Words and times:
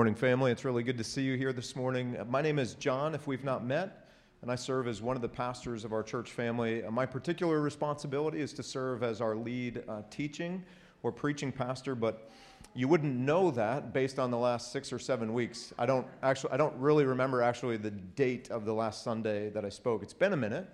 Morning, 0.00 0.14
family. 0.14 0.50
It's 0.50 0.64
really 0.64 0.82
good 0.82 0.96
to 0.96 1.04
see 1.04 1.20
you 1.20 1.36
here 1.36 1.52
this 1.52 1.76
morning. 1.76 2.16
Uh, 2.18 2.24
My 2.24 2.40
name 2.40 2.58
is 2.58 2.72
John, 2.72 3.14
if 3.14 3.26
we've 3.26 3.44
not 3.44 3.66
met, 3.66 4.08
and 4.40 4.50
I 4.50 4.54
serve 4.54 4.88
as 4.88 5.02
one 5.02 5.14
of 5.14 5.20
the 5.20 5.28
pastors 5.28 5.84
of 5.84 5.92
our 5.92 6.02
church 6.02 6.32
family. 6.32 6.82
Uh, 6.82 6.90
My 6.90 7.04
particular 7.04 7.60
responsibility 7.60 8.40
is 8.40 8.54
to 8.54 8.62
serve 8.62 9.02
as 9.02 9.20
our 9.20 9.36
lead 9.36 9.84
uh, 9.86 10.00
teaching 10.08 10.64
or 11.02 11.12
preaching 11.12 11.52
pastor, 11.52 11.94
but 11.94 12.30
you 12.74 12.88
wouldn't 12.88 13.14
know 13.14 13.50
that 13.50 13.92
based 13.92 14.18
on 14.18 14.30
the 14.30 14.38
last 14.38 14.72
six 14.72 14.90
or 14.90 14.98
seven 14.98 15.34
weeks. 15.34 15.74
I 15.78 15.84
don't 15.84 16.06
actually, 16.22 16.54
I 16.54 16.56
don't 16.56 16.76
really 16.78 17.04
remember 17.04 17.42
actually 17.42 17.76
the 17.76 17.90
date 17.90 18.50
of 18.50 18.64
the 18.64 18.72
last 18.72 19.04
Sunday 19.04 19.50
that 19.50 19.66
I 19.66 19.68
spoke. 19.68 20.02
It's 20.02 20.14
been 20.14 20.32
a 20.32 20.38
minute, 20.38 20.66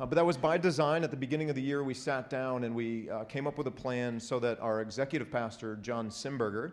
uh, 0.00 0.06
but 0.06 0.14
that 0.14 0.24
was 0.24 0.38
by 0.38 0.56
design. 0.56 1.04
At 1.04 1.10
the 1.10 1.18
beginning 1.18 1.50
of 1.50 1.54
the 1.54 1.62
year, 1.62 1.84
we 1.84 1.92
sat 1.92 2.30
down 2.30 2.64
and 2.64 2.74
we 2.74 3.10
uh, 3.10 3.24
came 3.24 3.46
up 3.46 3.58
with 3.58 3.66
a 3.66 3.70
plan 3.70 4.18
so 4.18 4.40
that 4.40 4.58
our 4.58 4.80
executive 4.80 5.30
pastor, 5.30 5.76
John 5.82 6.08
Simberger, 6.08 6.72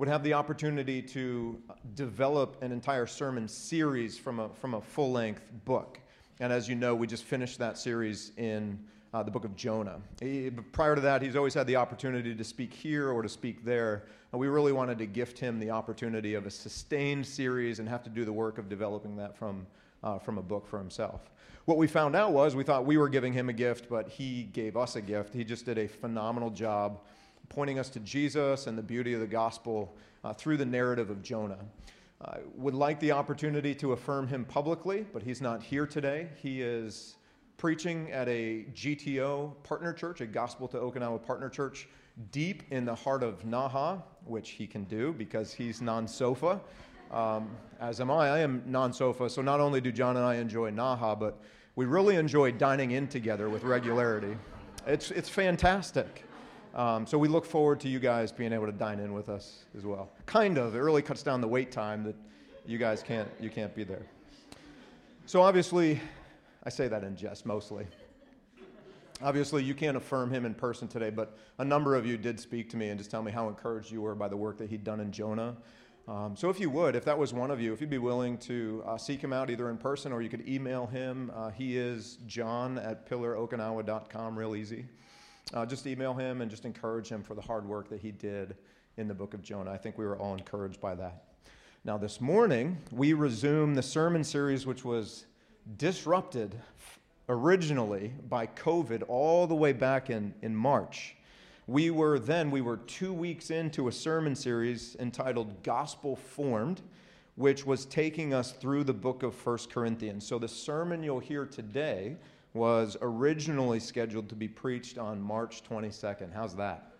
would 0.00 0.08
have 0.08 0.22
the 0.22 0.32
opportunity 0.32 1.02
to 1.02 1.60
develop 1.94 2.62
an 2.62 2.72
entire 2.72 3.06
sermon 3.06 3.46
series 3.46 4.16
from 4.16 4.38
a, 4.40 4.48
from 4.48 4.72
a 4.72 4.80
full 4.80 5.12
length 5.12 5.42
book. 5.66 6.00
And 6.40 6.50
as 6.50 6.66
you 6.66 6.74
know, 6.74 6.94
we 6.94 7.06
just 7.06 7.24
finished 7.24 7.58
that 7.58 7.76
series 7.76 8.32
in 8.38 8.82
uh, 9.12 9.22
the 9.22 9.30
book 9.30 9.44
of 9.44 9.54
Jonah. 9.56 10.00
He, 10.18 10.48
prior 10.72 10.94
to 10.94 11.02
that, 11.02 11.20
he's 11.20 11.36
always 11.36 11.52
had 11.52 11.66
the 11.66 11.76
opportunity 11.76 12.34
to 12.34 12.44
speak 12.44 12.72
here 12.72 13.10
or 13.10 13.20
to 13.20 13.28
speak 13.28 13.62
there. 13.62 14.06
And 14.32 14.40
we 14.40 14.48
really 14.48 14.72
wanted 14.72 14.96
to 15.00 15.06
gift 15.06 15.38
him 15.38 15.60
the 15.60 15.70
opportunity 15.70 16.32
of 16.32 16.46
a 16.46 16.50
sustained 16.50 17.26
series 17.26 17.78
and 17.78 17.86
have 17.86 18.02
to 18.04 18.10
do 18.10 18.24
the 18.24 18.32
work 18.32 18.56
of 18.56 18.70
developing 18.70 19.16
that 19.16 19.36
from, 19.36 19.66
uh, 20.02 20.18
from 20.18 20.38
a 20.38 20.42
book 20.42 20.66
for 20.66 20.78
himself. 20.78 21.30
What 21.66 21.76
we 21.76 21.86
found 21.86 22.16
out 22.16 22.32
was 22.32 22.56
we 22.56 22.64
thought 22.64 22.86
we 22.86 22.96
were 22.96 23.10
giving 23.10 23.34
him 23.34 23.50
a 23.50 23.52
gift, 23.52 23.90
but 23.90 24.08
he 24.08 24.44
gave 24.44 24.78
us 24.78 24.96
a 24.96 25.02
gift. 25.02 25.34
He 25.34 25.44
just 25.44 25.66
did 25.66 25.76
a 25.76 25.86
phenomenal 25.86 26.48
job 26.48 27.00
pointing 27.50 27.78
us 27.78 27.90
to 27.90 28.00
Jesus 28.00 28.66
and 28.66 28.78
the 28.78 28.82
beauty 28.82 29.12
of 29.12 29.20
the 29.20 29.26
gospel 29.26 29.94
uh, 30.24 30.32
through 30.32 30.56
the 30.56 30.64
narrative 30.64 31.10
of 31.10 31.20
Jonah. 31.22 31.58
I 32.24 32.38
would 32.54 32.74
like 32.74 33.00
the 33.00 33.12
opportunity 33.12 33.74
to 33.76 33.92
affirm 33.92 34.28
him 34.28 34.44
publicly, 34.44 35.04
but 35.12 35.22
he's 35.22 35.40
not 35.40 35.62
here 35.62 35.86
today. 35.86 36.28
He 36.36 36.62
is 36.62 37.16
preaching 37.56 38.10
at 38.12 38.28
a 38.28 38.66
GTO 38.74 39.52
partner 39.64 39.92
church, 39.92 40.20
a 40.20 40.26
Gospel 40.26 40.68
to 40.68 40.78
Okinawa 40.78 41.22
partner 41.22 41.48
church, 41.48 41.88
deep 42.30 42.62
in 42.70 42.84
the 42.84 42.94
heart 42.94 43.22
of 43.22 43.42
Naha, 43.42 44.02
which 44.24 44.50
he 44.50 44.66
can 44.66 44.84
do 44.84 45.12
because 45.12 45.52
he's 45.52 45.82
non 45.82 46.06
SOFA. 46.06 46.60
Um, 47.10 47.50
as 47.80 48.00
am 48.00 48.10
I. 48.10 48.28
I 48.28 48.38
am 48.40 48.62
non 48.66 48.92
SOFA. 48.92 49.28
So 49.28 49.42
not 49.42 49.58
only 49.58 49.80
do 49.80 49.90
John 49.90 50.16
and 50.16 50.24
I 50.24 50.36
enjoy 50.36 50.70
Naha, 50.70 51.18
but 51.18 51.40
we 51.74 51.86
really 51.86 52.16
enjoy 52.16 52.52
dining 52.52 52.92
in 52.92 53.08
together 53.08 53.48
with 53.48 53.64
regularity. 53.64 54.36
It's, 54.86 55.10
it's 55.10 55.28
fantastic. 55.28 56.24
Um, 56.74 57.06
so 57.06 57.18
we 57.18 57.28
look 57.28 57.44
forward 57.44 57.80
to 57.80 57.88
you 57.88 57.98
guys 57.98 58.30
being 58.30 58.52
able 58.52 58.66
to 58.66 58.72
dine 58.72 59.00
in 59.00 59.12
with 59.12 59.28
us 59.28 59.64
as 59.76 59.84
well. 59.84 60.10
Kind 60.26 60.56
of. 60.56 60.74
It 60.74 60.78
really 60.78 61.02
cuts 61.02 61.22
down 61.22 61.40
the 61.40 61.48
wait 61.48 61.72
time 61.72 62.04
that 62.04 62.14
you 62.66 62.78
guys 62.78 63.02
can't 63.02 63.28
you 63.40 63.50
can't 63.50 63.74
be 63.74 63.82
there. 63.82 64.06
So 65.26 65.42
obviously, 65.42 66.00
I 66.64 66.70
say 66.70 66.88
that 66.88 67.02
in 67.02 67.16
jest 67.16 67.44
mostly. 67.44 67.86
Obviously, 69.22 69.62
you 69.62 69.74
can't 69.74 69.96
affirm 69.96 70.32
him 70.32 70.46
in 70.46 70.54
person 70.54 70.88
today, 70.88 71.10
but 71.10 71.36
a 71.58 71.64
number 71.64 71.94
of 71.94 72.06
you 72.06 72.16
did 72.16 72.40
speak 72.40 72.70
to 72.70 72.76
me 72.76 72.88
and 72.88 72.98
just 72.98 73.10
tell 73.10 73.22
me 73.22 73.30
how 73.30 73.48
encouraged 73.48 73.90
you 73.90 74.00
were 74.00 74.14
by 74.14 74.28
the 74.28 74.36
work 74.36 74.56
that 74.58 74.70
he'd 74.70 74.82
done 74.82 75.00
in 75.00 75.12
Jonah. 75.12 75.56
Um, 76.08 76.34
so, 76.34 76.48
if 76.48 76.58
you 76.58 76.70
would, 76.70 76.96
if 76.96 77.04
that 77.04 77.18
was 77.18 77.34
one 77.34 77.50
of 77.50 77.60
you, 77.60 77.72
if 77.72 77.80
you'd 77.80 77.90
be 77.90 77.98
willing 77.98 78.38
to 78.38 78.82
uh, 78.86 78.96
seek 78.96 79.20
him 79.20 79.32
out 79.32 79.50
either 79.50 79.68
in 79.68 79.76
person 79.76 80.10
or 80.10 80.22
you 80.22 80.30
could 80.30 80.48
email 80.48 80.86
him, 80.86 81.30
uh, 81.36 81.50
he 81.50 81.76
is 81.76 82.18
john 82.26 82.78
at 82.78 83.08
pillarokinawa.com, 83.08 84.38
real 84.38 84.56
easy. 84.56 84.86
Uh, 85.52 85.66
just 85.66 85.86
email 85.86 86.14
him 86.14 86.40
and 86.42 86.50
just 86.50 86.64
encourage 86.64 87.08
him 87.08 87.22
for 87.22 87.34
the 87.34 87.42
hard 87.42 87.66
work 87.66 87.88
that 87.88 88.00
he 88.00 88.12
did 88.12 88.56
in 88.96 89.08
the 89.08 89.14
book 89.14 89.34
of 89.34 89.42
Jonah. 89.42 89.72
I 89.72 89.76
think 89.76 89.98
we 89.98 90.04
were 90.04 90.16
all 90.16 90.34
encouraged 90.34 90.80
by 90.80 90.94
that. 90.94 91.24
Now, 91.84 91.98
this 91.98 92.20
morning, 92.20 92.78
we 92.92 93.14
resume 93.14 93.74
the 93.74 93.82
sermon 93.82 94.22
series, 94.22 94.66
which 94.66 94.84
was 94.84 95.26
disrupted 95.76 96.54
originally 97.28 98.12
by 98.28 98.46
COVID 98.46 99.02
all 99.08 99.46
the 99.46 99.54
way 99.54 99.72
back 99.72 100.10
in, 100.10 100.34
in 100.42 100.54
March. 100.54 101.16
We 101.66 101.90
were 101.90 102.18
then, 102.18 102.50
we 102.50 102.60
were 102.60 102.76
two 102.76 103.12
weeks 103.12 103.50
into 103.50 103.88
a 103.88 103.92
sermon 103.92 104.34
series 104.36 104.96
entitled 105.00 105.62
Gospel 105.62 106.16
Formed, 106.16 106.80
which 107.36 107.64
was 107.64 107.86
taking 107.86 108.34
us 108.34 108.52
through 108.52 108.84
the 108.84 108.92
book 108.92 109.22
of 109.22 109.34
First 109.34 109.70
Corinthians. 109.70 110.26
So 110.26 110.38
the 110.38 110.48
sermon 110.48 111.02
you'll 111.02 111.20
hear 111.20 111.46
today 111.46 112.16
was 112.52 112.96
originally 113.00 113.80
scheduled 113.80 114.28
to 114.28 114.34
be 114.34 114.48
preached 114.48 114.98
on 114.98 115.20
March 115.20 115.62
22nd. 115.62 116.32
How's 116.34 116.56
that? 116.56 116.92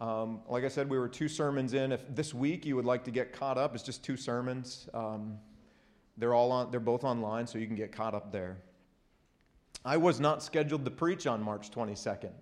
Um, 0.00 0.40
like 0.48 0.64
I 0.64 0.68
said, 0.68 0.90
we 0.90 0.98
were 0.98 1.08
two 1.08 1.28
sermons 1.28 1.72
in. 1.72 1.92
If 1.92 2.02
this 2.14 2.34
week 2.34 2.66
you 2.66 2.76
would 2.76 2.84
like 2.84 3.04
to 3.04 3.10
get 3.10 3.32
caught 3.32 3.56
up, 3.56 3.74
it's 3.74 3.84
just 3.84 4.04
two 4.04 4.16
sermons. 4.16 4.88
Um, 4.92 5.38
they're 6.18 6.34
all 6.34 6.52
on. 6.52 6.70
They're 6.70 6.80
both 6.80 7.04
online, 7.04 7.46
so 7.46 7.58
you 7.58 7.66
can 7.66 7.76
get 7.76 7.92
caught 7.92 8.14
up 8.14 8.32
there. 8.32 8.58
I 9.84 9.96
was 9.96 10.18
not 10.18 10.42
scheduled 10.42 10.84
to 10.84 10.90
preach 10.90 11.26
on 11.26 11.42
March 11.42 11.70
22nd. 11.70 12.32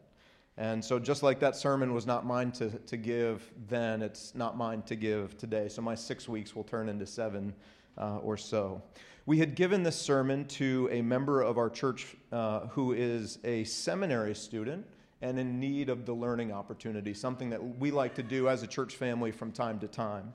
And 0.56 0.84
so, 0.84 0.98
just 0.98 1.22
like 1.22 1.40
that 1.40 1.56
sermon 1.56 1.92
was 1.92 2.06
not 2.06 2.24
mine 2.24 2.52
to, 2.52 2.70
to 2.70 2.96
give 2.96 3.50
then, 3.68 4.02
it's 4.02 4.34
not 4.36 4.56
mine 4.56 4.82
to 4.82 4.94
give 4.94 5.36
today. 5.36 5.68
So, 5.68 5.82
my 5.82 5.96
six 5.96 6.28
weeks 6.28 6.54
will 6.54 6.62
turn 6.62 6.88
into 6.88 7.06
seven 7.06 7.52
uh, 7.98 8.18
or 8.18 8.36
so. 8.36 8.80
We 9.26 9.38
had 9.38 9.54
given 9.54 9.82
this 9.82 9.96
sermon 9.96 10.44
to 10.48 10.86
a 10.92 11.00
member 11.00 11.40
of 11.40 11.56
our 11.56 11.70
church 11.70 12.14
uh, 12.30 12.66
who 12.66 12.92
is 12.92 13.38
a 13.42 13.64
seminary 13.64 14.34
student 14.34 14.84
and 15.22 15.38
in 15.38 15.58
need 15.58 15.88
of 15.88 16.04
the 16.04 16.12
learning 16.12 16.52
opportunity, 16.52 17.14
something 17.14 17.48
that 17.48 17.78
we 17.78 17.90
like 17.90 18.14
to 18.16 18.22
do 18.22 18.50
as 18.50 18.62
a 18.62 18.66
church 18.66 18.96
family 18.96 19.32
from 19.32 19.50
time 19.50 19.78
to 19.78 19.88
time. 19.88 20.34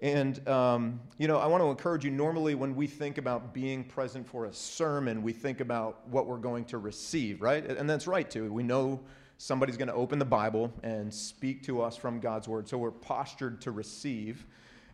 And, 0.00 0.46
um, 0.48 1.00
you 1.18 1.28
know, 1.28 1.38
I 1.38 1.46
want 1.46 1.62
to 1.62 1.70
encourage 1.70 2.04
you 2.04 2.10
normally 2.10 2.56
when 2.56 2.74
we 2.74 2.88
think 2.88 3.18
about 3.18 3.54
being 3.54 3.84
present 3.84 4.26
for 4.26 4.46
a 4.46 4.52
sermon, 4.52 5.22
we 5.22 5.32
think 5.32 5.60
about 5.60 6.06
what 6.08 6.26
we're 6.26 6.36
going 6.36 6.64
to 6.64 6.78
receive, 6.78 7.40
right? 7.40 7.64
And 7.64 7.88
that's 7.88 8.08
right, 8.08 8.28
too. 8.28 8.52
We 8.52 8.64
know 8.64 9.00
somebody's 9.38 9.76
going 9.76 9.88
to 9.88 9.94
open 9.94 10.18
the 10.18 10.24
Bible 10.24 10.72
and 10.82 11.14
speak 11.14 11.62
to 11.66 11.80
us 11.80 11.96
from 11.96 12.18
God's 12.18 12.48
Word. 12.48 12.68
So 12.68 12.76
we're 12.76 12.90
postured 12.90 13.60
to 13.60 13.70
receive. 13.70 14.44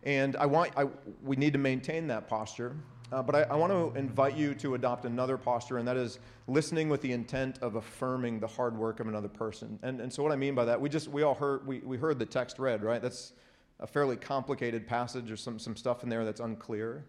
And 0.02 0.36
I 0.36 0.44
want, 0.44 0.72
I, 0.76 0.88
we 1.22 1.36
need 1.36 1.54
to 1.54 1.58
maintain 1.58 2.06
that 2.08 2.28
posture. 2.28 2.76
Uh, 3.12 3.22
but 3.22 3.34
I, 3.34 3.42
I, 3.42 3.56
want 3.56 3.72
to 3.72 3.98
invite 3.98 4.36
you 4.38 4.54
to 4.54 4.74
adopt 4.74 5.04
another 5.04 5.36
posture, 5.36 5.76
and 5.76 5.86
that 5.86 5.98
is 5.98 6.18
listening 6.46 6.88
with 6.88 7.02
the 7.02 7.12
intent 7.12 7.58
of 7.60 7.76
affirming 7.76 8.40
the 8.40 8.46
hard 8.46 8.74
work 8.74 9.00
of 9.00 9.06
another 9.06 9.28
person. 9.28 9.78
And, 9.82 10.00
and 10.00 10.10
so, 10.10 10.22
what 10.22 10.32
I 10.32 10.36
mean 10.36 10.54
by 10.54 10.64
that, 10.64 10.80
we 10.80 10.88
just 10.88 11.08
we 11.08 11.22
all 11.22 11.34
heard 11.34 11.66
we, 11.66 11.80
we 11.80 11.98
heard 11.98 12.18
the 12.18 12.24
text 12.24 12.58
read, 12.58 12.82
right? 12.82 13.02
That's 13.02 13.34
a 13.80 13.86
fairly 13.86 14.16
complicated 14.16 14.86
passage 14.86 15.30
or 15.30 15.36
some, 15.36 15.58
some 15.58 15.76
stuff 15.76 16.02
in 16.04 16.08
there 16.08 16.24
that's 16.24 16.40
unclear. 16.40 17.04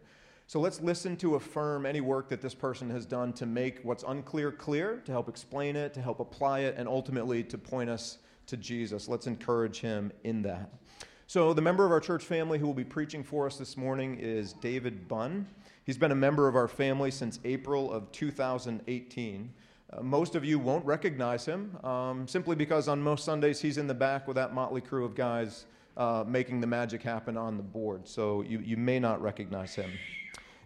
So 0.48 0.60
let's 0.60 0.82
listen 0.82 1.16
to 1.18 1.36
affirm 1.36 1.86
any 1.86 2.02
work 2.02 2.28
that 2.30 2.42
this 2.42 2.54
person 2.54 2.90
has 2.90 3.06
done 3.06 3.32
to 3.34 3.46
make 3.46 3.80
what's 3.84 4.04
unclear 4.04 4.52
clear, 4.52 5.02
to 5.06 5.12
help 5.12 5.30
explain 5.30 5.76
it, 5.76 5.94
to 5.94 6.02
help 6.02 6.20
apply 6.20 6.62
it, 6.62 6.76
and 6.78 6.88
ultimately 6.88 7.44
to 7.46 7.58
point 7.58 7.90
us 7.90 8.18
to 8.48 8.58
Jesus. 8.58 9.08
Let's 9.08 9.28
encourage 9.28 9.80
him 9.80 10.12
in 10.24 10.42
that. 10.42 10.70
So, 11.34 11.52
the 11.52 11.64
member 11.64 11.84
of 11.84 11.92
our 11.92 12.00
church 12.00 12.24
family 12.24 12.60
who 12.60 12.68
will 12.68 12.76
be 12.76 12.84
preaching 12.84 13.24
for 13.24 13.48
us 13.48 13.58
this 13.58 13.76
morning 13.76 14.20
is 14.20 14.54
David 14.54 15.08
Bunn. 15.08 15.48
He's 15.84 15.98
been 15.98 16.12
a 16.12 16.16
member 16.16 16.48
of 16.48 16.56
our 16.56 16.68
family 16.68 17.10
since 17.10 17.40
April 17.44 17.92
of 17.92 18.12
2018. 18.12 19.52
Uh, 19.92 20.04
most 20.04 20.36
of 20.36 20.46
you 20.46 20.60
won't 20.60 20.86
recognize 20.86 21.44
him 21.44 21.76
um, 21.84 22.28
simply 22.28 22.56
because 22.56 22.88
on 22.88 23.02
most 23.02 23.26
Sundays 23.26 23.60
he's 23.60 23.80
in 23.80 23.88
the 23.88 23.96
back 23.96 24.28
with 24.28 24.36
that 24.36 24.54
motley 24.54 24.80
crew 24.80 25.06
of 25.06 25.16
guys 25.16 25.66
uh, 25.98 26.24
making 26.28 26.62
the 26.62 26.68
magic 26.68 27.02
happen 27.02 27.36
on 27.36 27.58
the 27.58 27.64
board. 27.64 28.08
So 28.08 28.44
you, 28.44 28.60
you 28.60 28.78
may 28.78 29.00
not 29.00 29.20
recognize 29.20 29.74
him. 29.74 29.90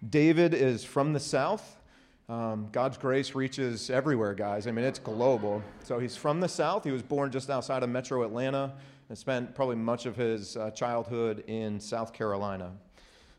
David 0.10 0.54
is 0.54 0.84
from 0.84 1.13
the 1.13 1.20
South. 1.22 1.78
Um, 2.28 2.68
God's 2.74 2.98
grace 2.98 3.36
reaches 3.36 3.90
everywhere, 3.90 4.34
guys. 4.34 4.68
I 4.68 4.72
mean, 4.72 4.84
it's 4.84 5.00
global. 5.00 5.63
So 5.86 5.98
he's 5.98 6.18
from 6.18 6.42
the 6.42 6.50
South. 6.50 6.84
He 6.84 6.92
was 6.92 7.04
born 7.04 7.31
just 7.31 7.50
outside 7.50 7.84
of 7.84 7.90
metro 7.90 8.24
Atlanta 8.24 8.74
and 9.09 9.18
spent 9.18 9.56
probably 9.56 9.75
much 9.75 10.06
of 10.06 10.15
his 10.15 10.57
uh, 10.57 10.71
childhood 10.71 11.44
in 11.48 11.80
South 11.80 12.12
Carolina. 12.12 12.71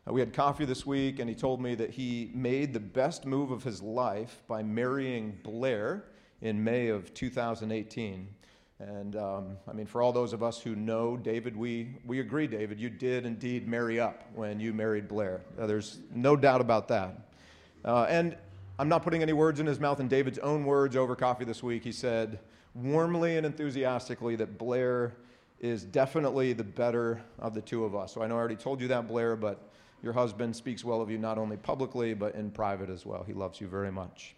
Uh, 0.07 0.13
we 0.13 0.19
had 0.19 0.33
coffee 0.33 0.65
this 0.65 0.85
week, 0.85 1.19
and 1.19 1.29
he 1.29 1.35
told 1.35 1.61
me 1.61 1.75
that 1.75 1.91
he 1.91 2.31
made 2.33 2.73
the 2.73 2.79
best 2.79 3.25
move 3.25 3.51
of 3.51 3.63
his 3.63 3.81
life 3.81 4.41
by 4.47 4.63
marrying 4.63 5.37
Blair 5.43 6.05
in 6.41 6.63
May 6.63 6.87
of 6.87 7.13
2018. 7.13 8.27
And 8.79 9.15
um, 9.17 9.57
I 9.67 9.73
mean, 9.73 9.85
for 9.85 10.01
all 10.01 10.11
those 10.11 10.33
of 10.33 10.41
us 10.41 10.59
who 10.59 10.75
know 10.75 11.17
David, 11.17 11.55
we, 11.55 11.97
we 12.05 12.21
agree, 12.21 12.47
David, 12.47 12.79
you 12.79 12.89
did 12.89 13.25
indeed 13.25 13.67
marry 13.67 13.99
up 13.99 14.23
when 14.33 14.59
you 14.59 14.73
married 14.73 15.07
Blair. 15.07 15.41
Uh, 15.59 15.67
there's 15.67 15.99
no 16.15 16.35
doubt 16.35 16.61
about 16.61 16.87
that. 16.87 17.29
Uh, 17.83 18.05
and 18.09 18.37
I'm 18.79 18.87
not 18.87 19.03
putting 19.03 19.21
any 19.21 19.33
words 19.33 19.59
in 19.59 19.65
his 19.65 19.79
mouth. 19.79 19.99
In 19.99 20.07
David's 20.07 20.39
own 20.39 20.63
words 20.63 20.95
over 20.95 21.15
coffee 21.15 21.43
this 21.43 21.61
week, 21.61 21.83
he 21.83 21.91
said 21.91 22.39
warmly 22.73 23.35
and 23.35 23.45
enthusiastically 23.45 24.37
that 24.37 24.57
Blair 24.57 25.17
is 25.59 25.83
definitely 25.83 26.53
the 26.53 26.63
better 26.63 27.21
of 27.37 27.53
the 27.53 27.61
two 27.61 27.83
of 27.83 27.95
us. 27.95 28.13
So 28.13 28.21
I 28.21 28.27
know 28.27 28.35
I 28.35 28.39
already 28.39 28.55
told 28.55 28.79
you 28.81 28.87
that, 28.89 29.07
Blair, 29.07 29.35
but 29.35 29.69
your 30.01 30.13
husband 30.13 30.55
speaks 30.55 30.85
well 30.85 31.01
of 31.01 31.11
you 31.11 31.17
not 31.17 31.37
only 31.37 31.57
publicly, 31.57 32.13
but 32.13 32.35
in 32.35 32.51
private 32.51 32.89
as 32.89 33.05
well. 33.05 33.23
He 33.23 33.33
loves 33.33 33.59
you 33.59 33.67
very 33.67 33.91
much. 33.91 34.35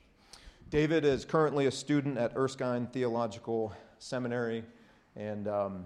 David 0.69 1.05
is 1.05 1.25
currently 1.25 1.67
a 1.67 1.71
student 1.71 2.17
at 2.17 2.35
Erskine 2.35 2.87
Theological 2.87 3.73
Seminary, 3.99 4.63
and 5.15 5.47
um, 5.47 5.85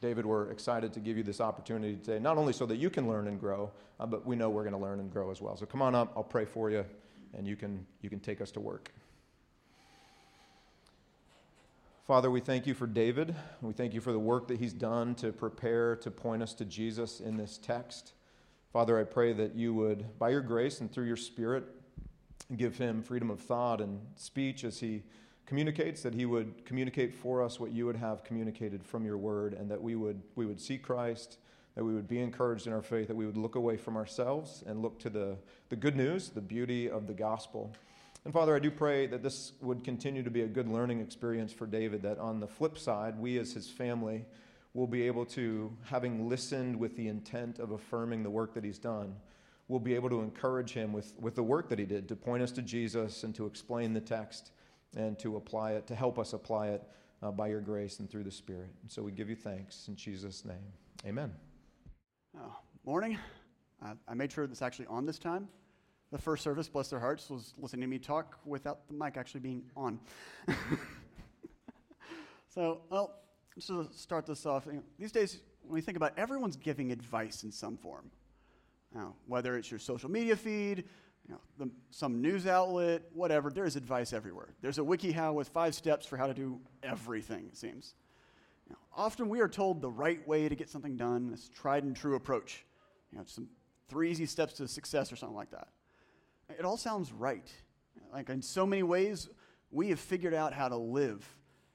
David, 0.00 0.26
we're 0.26 0.50
excited 0.50 0.92
to 0.94 1.00
give 1.00 1.16
you 1.16 1.22
this 1.22 1.40
opportunity 1.40 1.96
today, 1.96 2.18
not 2.18 2.38
only 2.38 2.52
so 2.52 2.66
that 2.66 2.76
you 2.76 2.90
can 2.90 3.08
learn 3.08 3.28
and 3.28 3.38
grow, 3.38 3.70
uh, 4.00 4.06
but 4.06 4.26
we 4.26 4.34
know 4.34 4.50
we're 4.50 4.62
going 4.62 4.72
to 4.72 4.80
learn 4.80 5.00
and 5.00 5.12
grow 5.12 5.30
as 5.30 5.40
well. 5.40 5.56
So 5.56 5.66
come 5.66 5.82
on 5.82 5.94
up, 5.94 6.12
I'll 6.16 6.24
pray 6.24 6.44
for 6.44 6.70
you, 6.70 6.84
and 7.34 7.46
you 7.46 7.56
can, 7.56 7.86
you 8.00 8.10
can 8.10 8.18
take 8.18 8.40
us 8.40 8.50
to 8.52 8.60
work. 8.60 8.90
Father, 12.06 12.30
we 12.30 12.38
thank 12.38 12.68
you 12.68 12.74
for 12.74 12.86
David. 12.86 13.34
We 13.60 13.72
thank 13.72 13.92
you 13.92 14.00
for 14.00 14.12
the 14.12 14.18
work 14.20 14.46
that 14.46 14.60
he's 14.60 14.72
done 14.72 15.16
to 15.16 15.32
prepare 15.32 15.96
to 15.96 16.10
point 16.12 16.40
us 16.40 16.54
to 16.54 16.64
Jesus 16.64 17.18
in 17.18 17.36
this 17.36 17.58
text. 17.58 18.12
Father, 18.72 18.96
I 18.96 19.02
pray 19.02 19.32
that 19.32 19.56
you 19.56 19.74
would, 19.74 20.16
by 20.16 20.28
your 20.28 20.40
grace 20.40 20.80
and 20.80 20.92
through 20.92 21.06
your 21.06 21.16
Spirit, 21.16 21.64
give 22.56 22.78
him 22.78 23.02
freedom 23.02 23.28
of 23.28 23.40
thought 23.40 23.80
and 23.80 24.00
speech 24.14 24.62
as 24.62 24.78
he 24.78 25.02
communicates, 25.46 26.00
that 26.02 26.14
he 26.14 26.26
would 26.26 26.64
communicate 26.64 27.12
for 27.12 27.42
us 27.42 27.58
what 27.58 27.72
you 27.72 27.86
would 27.86 27.96
have 27.96 28.22
communicated 28.22 28.84
from 28.84 29.04
your 29.04 29.18
word, 29.18 29.52
and 29.54 29.68
that 29.68 29.82
we 29.82 29.96
would, 29.96 30.22
we 30.36 30.46
would 30.46 30.60
see 30.60 30.78
Christ, 30.78 31.38
that 31.74 31.82
we 31.82 31.92
would 31.92 32.06
be 32.06 32.20
encouraged 32.20 32.68
in 32.68 32.72
our 32.72 32.82
faith, 32.82 33.08
that 33.08 33.16
we 33.16 33.26
would 33.26 33.36
look 33.36 33.56
away 33.56 33.76
from 33.76 33.96
ourselves 33.96 34.62
and 34.64 34.80
look 34.80 35.00
to 35.00 35.10
the, 35.10 35.36
the 35.70 35.76
good 35.76 35.96
news, 35.96 36.28
the 36.28 36.40
beauty 36.40 36.88
of 36.88 37.08
the 37.08 37.14
gospel. 37.14 37.72
And 38.26 38.32
Father, 38.32 38.56
I 38.56 38.58
do 38.58 38.72
pray 38.72 39.06
that 39.06 39.22
this 39.22 39.52
would 39.60 39.84
continue 39.84 40.24
to 40.24 40.30
be 40.32 40.42
a 40.42 40.48
good 40.48 40.66
learning 40.66 41.00
experience 41.00 41.52
for 41.52 41.64
David, 41.64 42.02
that 42.02 42.18
on 42.18 42.40
the 42.40 42.48
flip 42.48 42.76
side, 42.76 43.16
we 43.20 43.38
as 43.38 43.52
his 43.52 43.68
family 43.68 44.24
will 44.74 44.88
be 44.88 45.06
able 45.06 45.24
to, 45.26 45.72
having 45.84 46.28
listened 46.28 46.74
with 46.74 46.96
the 46.96 47.06
intent 47.06 47.60
of 47.60 47.70
affirming 47.70 48.24
the 48.24 48.28
work 48.28 48.52
that 48.54 48.64
he's 48.64 48.80
done, 48.80 49.14
we'll 49.68 49.78
be 49.78 49.94
able 49.94 50.08
to 50.08 50.22
encourage 50.22 50.72
him 50.72 50.92
with, 50.92 51.14
with 51.20 51.36
the 51.36 51.42
work 51.44 51.68
that 51.68 51.78
he 51.78 51.84
did 51.84 52.08
to 52.08 52.16
point 52.16 52.42
us 52.42 52.50
to 52.50 52.62
Jesus 52.62 53.22
and 53.22 53.32
to 53.32 53.46
explain 53.46 53.92
the 53.92 54.00
text 54.00 54.50
and 54.96 55.16
to 55.20 55.36
apply 55.36 55.74
it, 55.74 55.86
to 55.86 55.94
help 55.94 56.18
us 56.18 56.32
apply 56.32 56.70
it 56.70 56.82
uh, 57.22 57.30
by 57.30 57.46
your 57.46 57.60
grace 57.60 58.00
and 58.00 58.10
through 58.10 58.24
the 58.24 58.30
Spirit. 58.32 58.70
And 58.82 58.90
so 58.90 59.04
we 59.04 59.12
give 59.12 59.30
you 59.30 59.36
thanks 59.36 59.86
in 59.86 59.94
Jesus' 59.94 60.44
name. 60.44 60.72
Amen. 61.06 61.32
Oh, 62.36 62.56
morning. 62.84 63.20
I 64.08 64.14
made 64.14 64.32
sure 64.32 64.48
that's 64.48 64.62
actually 64.62 64.86
on 64.86 65.06
this 65.06 65.20
time. 65.20 65.46
The 66.12 66.18
first 66.18 66.44
service, 66.44 66.68
bless 66.68 66.88
their 66.88 67.00
hearts, 67.00 67.28
was 67.28 67.54
listening 67.58 67.82
to 67.82 67.86
me 67.88 67.98
talk 67.98 68.38
without 68.44 68.86
the 68.88 68.94
mic 68.94 69.16
actually 69.16 69.40
being 69.40 69.64
on. 69.76 69.98
so, 72.48 72.82
well, 72.90 73.16
just 73.54 73.68
to 73.68 73.88
start 73.92 74.26
this 74.26 74.46
off, 74.46 74.66
you 74.66 74.74
know, 74.74 74.82
these 74.98 75.10
days, 75.10 75.40
when 75.62 75.74
we 75.74 75.80
think 75.80 75.96
about 75.96 76.12
it, 76.12 76.20
everyone's 76.20 76.56
giving 76.56 76.92
advice 76.92 77.42
in 77.42 77.50
some 77.50 77.76
form. 77.76 78.10
Now, 78.94 79.14
whether 79.26 79.56
it's 79.56 79.70
your 79.70 79.80
social 79.80 80.10
media 80.10 80.36
feed, 80.36 80.84
you 81.26 81.34
know, 81.34 81.40
the, 81.58 81.70
some 81.90 82.22
news 82.22 82.46
outlet, 82.46 83.02
whatever, 83.12 83.50
there's 83.50 83.74
advice 83.74 84.12
everywhere. 84.12 84.54
There's 84.62 84.78
a 84.78 84.82
WikiHow 84.82 85.34
with 85.34 85.48
five 85.48 85.74
steps 85.74 86.06
for 86.06 86.16
how 86.16 86.28
to 86.28 86.34
do 86.34 86.60
everything, 86.84 87.46
it 87.46 87.56
seems. 87.56 87.94
Often 88.96 89.28
we 89.28 89.40
are 89.40 89.48
told 89.48 89.82
the 89.82 89.90
right 89.90 90.26
way 90.26 90.48
to 90.48 90.54
get 90.54 90.70
something 90.70 90.96
done, 90.96 91.30
this 91.30 91.50
tried 91.50 91.84
and 91.84 91.94
true 91.94 92.14
approach. 92.14 92.64
You 93.12 93.18
know, 93.18 93.24
some 93.26 93.46
three 93.88 94.10
easy 94.10 94.24
steps 94.24 94.54
to 94.54 94.66
success 94.66 95.12
or 95.12 95.16
something 95.16 95.36
like 95.36 95.50
that. 95.50 95.68
It 96.48 96.64
all 96.64 96.76
sounds 96.76 97.12
right. 97.12 97.50
Like 98.12 98.30
in 98.30 98.42
so 98.42 98.66
many 98.66 98.82
ways, 98.82 99.28
we 99.70 99.88
have 99.90 100.00
figured 100.00 100.34
out 100.34 100.52
how 100.52 100.68
to 100.68 100.76
live 100.76 101.26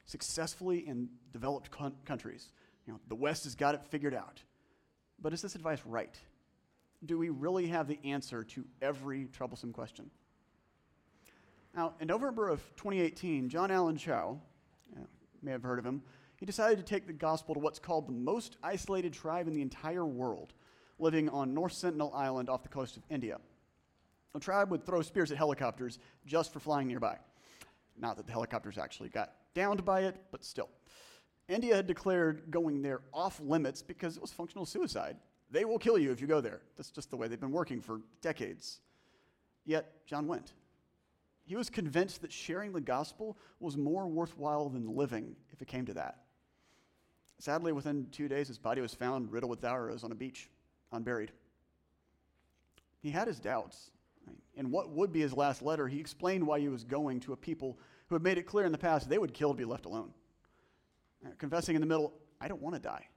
successfully 0.06 0.88
in 0.88 1.10
developed 1.34 1.72
con- 1.72 1.96
countries. 2.06 2.52
You 2.88 2.94
know, 2.94 3.00
the 3.08 3.16
West 3.16 3.44
has 3.44 3.56
got 3.56 3.76
it 3.76 3.84
figured 3.86 4.14
out. 4.14 4.42
But 5.22 5.34
is 5.34 5.42
this 5.42 5.56
advice 5.56 5.82
right? 5.86 6.18
do 7.06 7.18
we 7.18 7.30
really 7.30 7.68
have 7.68 7.88
the 7.88 8.00
answer 8.04 8.44
to 8.44 8.66
every 8.82 9.26
troublesome 9.26 9.74
question? 9.74 10.10
Now, 11.76 11.94
in 12.00 12.08
November 12.08 12.50
of 12.50 12.60
2018, 12.76 13.50
John 13.50 13.72
Allen 13.72 13.98
Chau, 13.98 14.40
you 14.96 15.08
may 15.42 15.52
have 15.52 15.64
heard 15.64 15.80
of 15.80 15.86
him, 15.86 16.02
he 16.36 16.46
decided 16.46 16.78
to 16.78 16.84
take 16.84 17.08
the 17.08 17.14
gospel 17.14 17.56
to 17.56 17.60
what's 17.60 17.80
called 17.80 18.08
the 18.08 18.14
most 18.14 18.58
isolated 18.64 19.14
tribe 19.14 19.48
in 19.48 19.54
the 19.54 19.62
entire 19.62 20.06
world, 20.06 20.54
living 21.00 21.30
on 21.30 21.54
North 21.54 21.74
Sentinel 21.74 22.12
Island 22.14 22.50
off 22.50 22.64
the 22.64 22.70
coast 22.70 22.98
of 22.98 23.04
India. 23.10 23.38
The 24.34 24.40
tribe 24.40 24.72
would 24.72 24.86
throw 24.86 25.02
spears 25.02 25.32
at 25.32 25.38
helicopters 25.38 26.00
just 26.26 26.54
for 26.54 26.60
flying 26.60 26.88
nearby. 26.88 27.18
Not 27.98 28.18
that 28.18 28.26
the 28.26 28.32
helicopters 28.32 28.78
actually 28.78 29.10
got 29.10 29.34
downed 29.54 29.84
by 29.84 30.02
it, 30.02 30.16
but 30.32 30.44
still. 30.44 30.70
India 31.48 31.76
had 31.76 31.88
declared 31.88 32.50
going 32.50 32.82
there 32.82 33.02
off 33.14 33.42
limits 33.42 33.82
because 33.82 34.16
it 34.16 34.22
was 34.22 34.32
functional 34.32 34.66
suicide. 34.66 35.18
They 35.50 35.66
will 35.66 35.80
kill 35.80 35.98
you 35.98 36.12
if 36.12 36.22
you 36.22 36.28
go 36.28 36.40
there. 36.40 36.62
That's 36.78 36.92
just 36.92 37.10
the 37.10 37.18
way 37.18 37.28
they've 37.28 37.40
been 37.40 37.52
working 37.52 37.82
for 37.82 38.02
decades. 38.22 38.80
Yet, 39.66 40.06
John 40.06 40.28
went. 40.28 40.54
He 41.44 41.58
was 41.58 41.70
convinced 41.70 42.22
that 42.22 42.32
sharing 42.32 42.72
the 42.72 42.80
gospel 42.80 43.38
was 43.60 43.76
more 43.76 44.08
worthwhile 44.08 44.70
than 44.70 44.96
living 44.96 45.36
if 45.52 45.62
it 45.62 45.68
came 45.68 45.86
to 45.88 45.94
that. 45.96 46.20
Sadly, 47.40 47.74
within 47.74 48.08
two 48.12 48.28
days, 48.28 48.48
his 48.48 48.60
body 48.60 48.80
was 48.80 48.94
found 48.94 49.32
riddled 49.32 49.50
with 49.50 49.66
arrows 49.66 50.04
on 50.04 50.12
a 50.12 50.16
beach, 50.16 50.50
unburied. 50.92 51.32
He 53.02 53.10
had 53.10 53.28
his 53.28 53.40
doubts. 53.40 53.90
In 54.56 54.72
what 54.72 54.90
would 54.90 55.12
be 55.12 55.22
his 55.22 55.34
last 55.34 55.62
letter, 55.62 55.88
he 55.88 56.00
explained 56.00 56.46
why 56.46 56.60
he 56.60 56.68
was 56.68 56.84
going 56.84 57.20
to 57.22 57.34
a 57.34 57.38
people 57.38 57.80
who 58.08 58.16
had 58.16 58.22
made 58.22 58.38
it 58.38 58.44
clear 58.44 58.66
in 58.66 58.72
the 58.72 58.78
past 58.78 59.10
they 59.10 59.18
would 59.18 59.34
kill 59.34 59.52
to 59.52 59.58
be 59.58 59.66
left 59.66 59.86
alone. 59.86 60.14
Uh, 61.26 61.30
confessing 61.38 61.76
in 61.76 61.82
the 61.82 61.88
middle, 61.88 62.14
I 62.40 62.48
don't 62.48 62.62
want 62.62 62.76
to 62.76 62.82
die. 62.82 63.08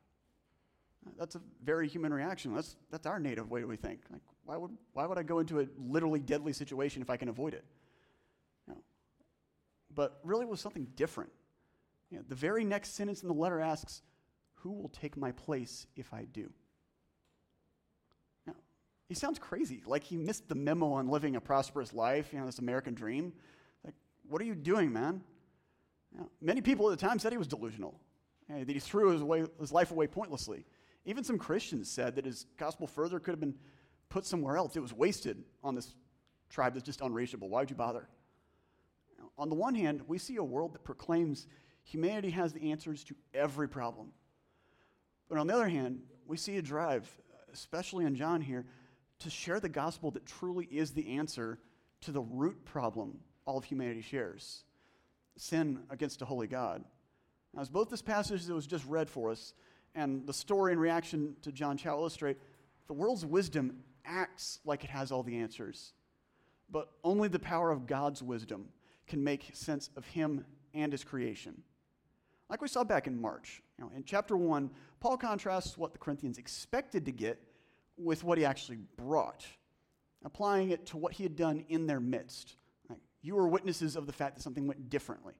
Uh, 1.06 1.10
that's 1.18 1.34
a 1.34 1.40
very 1.64 1.88
human 1.88 2.12
reaction. 2.12 2.54
That's, 2.54 2.76
that's 2.90 3.06
our 3.06 3.18
native 3.18 3.50
way 3.50 3.64
we 3.64 3.76
think. 3.76 4.00
Like, 4.10 4.22
why 4.44 4.56
would, 4.56 4.70
why 4.92 5.06
would 5.06 5.18
I 5.18 5.22
go 5.22 5.40
into 5.40 5.60
a 5.60 5.66
literally 5.76 6.20
deadly 6.20 6.52
situation 6.52 7.02
if 7.02 7.10
I 7.10 7.16
can 7.16 7.28
avoid 7.28 7.54
it? 7.54 7.64
Know, 8.68 8.76
but 9.94 10.20
really, 10.22 10.46
was 10.46 10.60
something 10.60 10.86
different. 10.94 11.32
You 12.10 12.18
know, 12.18 12.24
the 12.28 12.34
very 12.34 12.64
next 12.64 12.94
sentence 12.94 13.22
in 13.22 13.28
the 13.28 13.34
letter 13.34 13.60
asks, 13.60 14.02
Who 14.56 14.72
will 14.72 14.90
take 14.90 15.16
my 15.16 15.32
place 15.32 15.86
if 15.96 16.12
I 16.12 16.24
do? 16.24 16.50
He 19.14 19.20
sounds 19.20 19.38
crazy, 19.38 19.80
like 19.86 20.02
he 20.02 20.16
missed 20.16 20.48
the 20.48 20.56
memo 20.56 20.90
on 20.94 21.06
living 21.06 21.36
a 21.36 21.40
prosperous 21.40 21.92
life, 21.92 22.30
you 22.32 22.40
know, 22.40 22.46
this 22.46 22.58
American 22.58 22.94
dream. 22.94 23.32
Like, 23.84 23.94
what 24.28 24.42
are 24.42 24.44
you 24.44 24.56
doing, 24.56 24.92
man? 24.92 25.22
You 26.10 26.18
know, 26.18 26.30
many 26.40 26.60
people 26.60 26.90
at 26.90 26.98
the 26.98 27.06
time 27.06 27.20
said 27.20 27.30
he 27.30 27.38
was 27.38 27.46
delusional, 27.46 27.94
you 28.48 28.56
know, 28.56 28.64
that 28.64 28.72
he 28.72 28.80
threw 28.80 29.10
his, 29.10 29.22
way, 29.22 29.44
his 29.60 29.70
life 29.70 29.92
away 29.92 30.08
pointlessly. 30.08 30.66
Even 31.04 31.22
some 31.22 31.38
Christians 31.38 31.88
said 31.88 32.16
that 32.16 32.24
his 32.24 32.46
gospel 32.56 32.88
further 32.88 33.20
could 33.20 33.30
have 33.30 33.38
been 33.38 33.54
put 34.08 34.26
somewhere 34.26 34.56
else. 34.56 34.74
It 34.74 34.80
was 34.80 34.92
wasted 34.92 35.44
on 35.62 35.76
this 35.76 35.94
tribe 36.50 36.74
that's 36.74 36.84
just 36.84 37.00
unreachable. 37.00 37.48
Why 37.48 37.60
would 37.60 37.70
you 37.70 37.76
bother? 37.76 38.08
On 39.38 39.48
the 39.48 39.54
one 39.54 39.76
hand, 39.76 40.02
we 40.08 40.18
see 40.18 40.38
a 40.38 40.42
world 40.42 40.74
that 40.74 40.82
proclaims 40.82 41.46
humanity 41.84 42.30
has 42.30 42.52
the 42.52 42.72
answers 42.72 43.04
to 43.04 43.14
every 43.32 43.68
problem. 43.68 44.08
But 45.28 45.38
on 45.38 45.46
the 45.46 45.54
other 45.54 45.68
hand, 45.68 46.00
we 46.26 46.36
see 46.36 46.56
a 46.56 46.62
drive, 46.62 47.08
especially 47.52 48.06
in 48.06 48.16
John 48.16 48.40
here, 48.40 48.66
to 49.24 49.30
share 49.30 49.60
the 49.60 49.68
gospel 49.68 50.10
that 50.12 50.24
truly 50.24 50.66
is 50.66 50.92
the 50.92 51.16
answer 51.16 51.58
to 52.02 52.12
the 52.12 52.20
root 52.20 52.64
problem 52.64 53.18
all 53.46 53.58
of 53.58 53.64
humanity 53.64 54.00
shares 54.00 54.64
sin 55.36 55.80
against 55.90 56.22
a 56.22 56.24
holy 56.24 56.46
God. 56.46 56.84
Now, 57.52 57.62
as 57.62 57.68
both 57.68 57.90
this 57.90 58.02
passage 58.02 58.44
that 58.44 58.54
was 58.54 58.66
just 58.66 58.84
read 58.86 59.08
for 59.08 59.30
us 59.30 59.52
and 59.94 60.26
the 60.26 60.32
story 60.32 60.72
and 60.72 60.80
reaction 60.80 61.34
to 61.42 61.52
John 61.52 61.76
Chau 61.76 61.98
illustrate, 61.98 62.38
the 62.86 62.92
world's 62.92 63.24
wisdom 63.24 63.80
acts 64.04 64.60
like 64.64 64.84
it 64.84 64.90
has 64.90 65.10
all 65.10 65.22
the 65.22 65.38
answers. 65.38 65.92
But 66.70 66.90
only 67.02 67.28
the 67.28 67.38
power 67.38 67.70
of 67.70 67.86
God's 67.86 68.22
wisdom 68.22 68.68
can 69.06 69.22
make 69.22 69.50
sense 69.54 69.90
of 69.96 70.06
Him 70.06 70.44
and 70.72 70.92
His 70.92 71.04
creation. 71.04 71.62
Like 72.48 72.62
we 72.62 72.68
saw 72.68 72.84
back 72.84 73.06
in 73.06 73.20
March, 73.20 73.62
you 73.78 73.84
know, 73.84 73.90
in 73.96 74.04
chapter 74.04 74.36
1, 74.36 74.70
Paul 75.00 75.16
contrasts 75.16 75.78
what 75.78 75.92
the 75.92 75.98
Corinthians 75.98 76.38
expected 76.38 77.04
to 77.06 77.12
get 77.12 77.40
with 77.96 78.24
what 78.24 78.38
he 78.38 78.44
actually 78.44 78.78
brought, 78.96 79.46
applying 80.24 80.70
it 80.70 80.86
to 80.86 80.96
what 80.96 81.12
he 81.12 81.22
had 81.22 81.36
done 81.36 81.64
in 81.68 81.86
their 81.86 82.00
midst. 82.00 82.56
You 83.22 83.36
were 83.36 83.48
witnesses 83.48 83.96
of 83.96 84.06
the 84.06 84.12
fact 84.12 84.36
that 84.36 84.42
something 84.42 84.66
went 84.66 84.90
differently. 84.90 85.34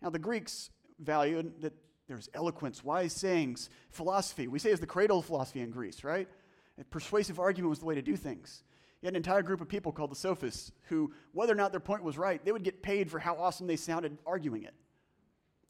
Now, 0.00 0.10
the 0.10 0.18
Greeks 0.18 0.70
valued 1.00 1.60
that 1.62 1.72
there's 2.06 2.28
eloquence, 2.32 2.84
wise 2.84 3.12
sayings, 3.12 3.70
philosophy. 3.90 4.48
We 4.48 4.58
say 4.58 4.70
it's 4.70 4.80
the 4.80 4.86
cradle 4.86 5.18
of 5.18 5.24
philosophy 5.24 5.60
in 5.60 5.70
Greece, 5.70 6.04
right? 6.04 6.28
Persuasive 6.90 7.40
argument 7.40 7.70
was 7.70 7.80
the 7.80 7.86
way 7.86 7.96
to 7.96 8.02
do 8.02 8.16
things. 8.16 8.62
You 9.02 9.06
had 9.06 9.14
an 9.14 9.16
entire 9.16 9.42
group 9.42 9.60
of 9.60 9.68
people 9.68 9.92
called 9.92 10.10
the 10.10 10.16
sophists 10.16 10.72
who, 10.88 11.12
whether 11.32 11.52
or 11.52 11.56
not 11.56 11.70
their 11.70 11.80
point 11.80 12.02
was 12.02 12.16
right, 12.16 12.44
they 12.44 12.52
would 12.52 12.64
get 12.64 12.82
paid 12.82 13.10
for 13.10 13.18
how 13.18 13.34
awesome 13.36 13.66
they 13.66 13.76
sounded 13.76 14.16
arguing 14.26 14.62
it. 14.64 14.74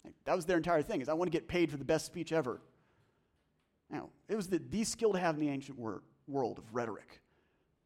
Like, 0.04 0.14
that 0.25 0.37
was 0.37 0.44
their 0.44 0.56
entire 0.56 0.82
thing, 0.82 1.00
is 1.00 1.08
I 1.08 1.14
want 1.14 1.30
to 1.30 1.37
get 1.37 1.48
paid 1.48 1.70
for 1.70 1.76
the 1.76 1.84
best 1.84 2.06
speech 2.06 2.32
ever. 2.32 2.60
Now, 3.90 4.10
it 4.28 4.37
was 4.37 4.48
the, 4.48 4.58
the 4.58 4.84
skill 4.84 5.12
to 5.14 5.18
have 5.18 5.34
in 5.34 5.40
the 5.40 5.48
ancient 5.48 5.78
wor- 5.78 6.02
world 6.28 6.58
of 6.58 6.64
rhetoric. 6.73 7.20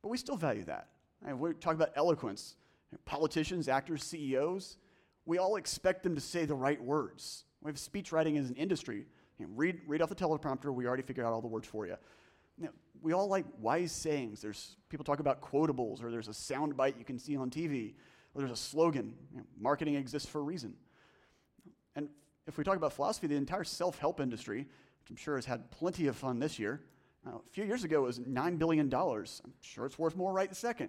But 0.02 0.08
we 0.08 0.18
still 0.18 0.37
value 0.37 0.64
that. 0.64 0.88
And 1.25 1.38
we 1.38 1.52
talk 1.54 1.75
about 1.75 1.90
eloquence. 1.94 2.56
Politicians, 3.04 3.68
actors, 3.68 4.04
CEOs, 4.04 4.76
we 5.25 5.38
all 5.38 5.56
expect 5.56 6.02
them 6.02 6.14
to 6.14 6.20
say 6.20 6.44
the 6.44 6.54
right 6.54 6.82
words. 6.82 7.44
We 7.62 7.70
have 7.70 7.78
speech 7.78 8.12
writing 8.12 8.37
as 8.37 8.50
an 8.50 8.56
industry. 8.56 9.06
You 9.38 9.46
know, 9.46 9.52
read, 9.54 9.80
read 9.87 10.02
off 10.02 10.08
the 10.08 10.14
teleprompter, 10.14 10.75
we 10.75 10.87
already 10.87 11.02
figured 11.02 11.25
out 11.25 11.32
all 11.32 11.40
the 11.40 11.49
words 11.49 11.66
for 11.66 11.87
you. 11.87 11.96
you 12.58 12.64
know, 12.64 12.72
we 13.00 13.12
all 13.12 13.28
like 13.28 13.44
wise 13.61 13.92
sayings. 13.92 14.42
There's 14.42 14.76
people 14.88 15.04
talk 15.04 15.20
about 15.20 15.40
quotables, 15.40 16.02
or 16.02 16.11
there's 16.11 16.28
a 16.28 16.34
sound 16.34 16.76
bite 16.76 16.96
you 16.99 17.04
can 17.04 17.18
see 17.18 17.37
on 17.37 17.50
TV, 17.50 17.94
or 18.34 18.40
there's 18.40 18.52
a 18.52 18.56
slogan. 18.56 19.14
You 19.32 19.38
know, 19.38 19.44
marketing 19.58 19.94
exists 19.94 20.28
for 20.28 20.40
a 20.40 20.42
reason. 20.42 20.75
And 21.96 22.08
if 22.46 22.58
we 22.58 22.64
talk 22.64 22.76
about 22.76 22.92
philosophy, 22.92 23.26
the 23.26 23.37
entire 23.37 23.64
self 23.64 23.99
help 23.99 24.20
industry, 24.20 24.58
which 24.58 25.11
I'm 25.11 25.16
sure 25.16 25.37
has 25.37 25.46
had 25.46 25.70
plenty 25.70 26.08
of 26.08 26.16
fun 26.16 26.38
this 26.38 26.58
year. 26.58 26.80
A 27.26 27.50
few 27.50 27.64
years 27.64 27.85
ago, 27.85 27.99
it 27.99 28.07
was 28.07 28.19
$9 28.19 28.59
billion. 28.59 28.93
I'm 28.93 29.52
sure 29.61 29.87
it's 29.87 29.99
worth 29.99 30.17
more 30.17 30.33
right 30.33 30.49
this 30.49 30.59
second. 30.59 30.88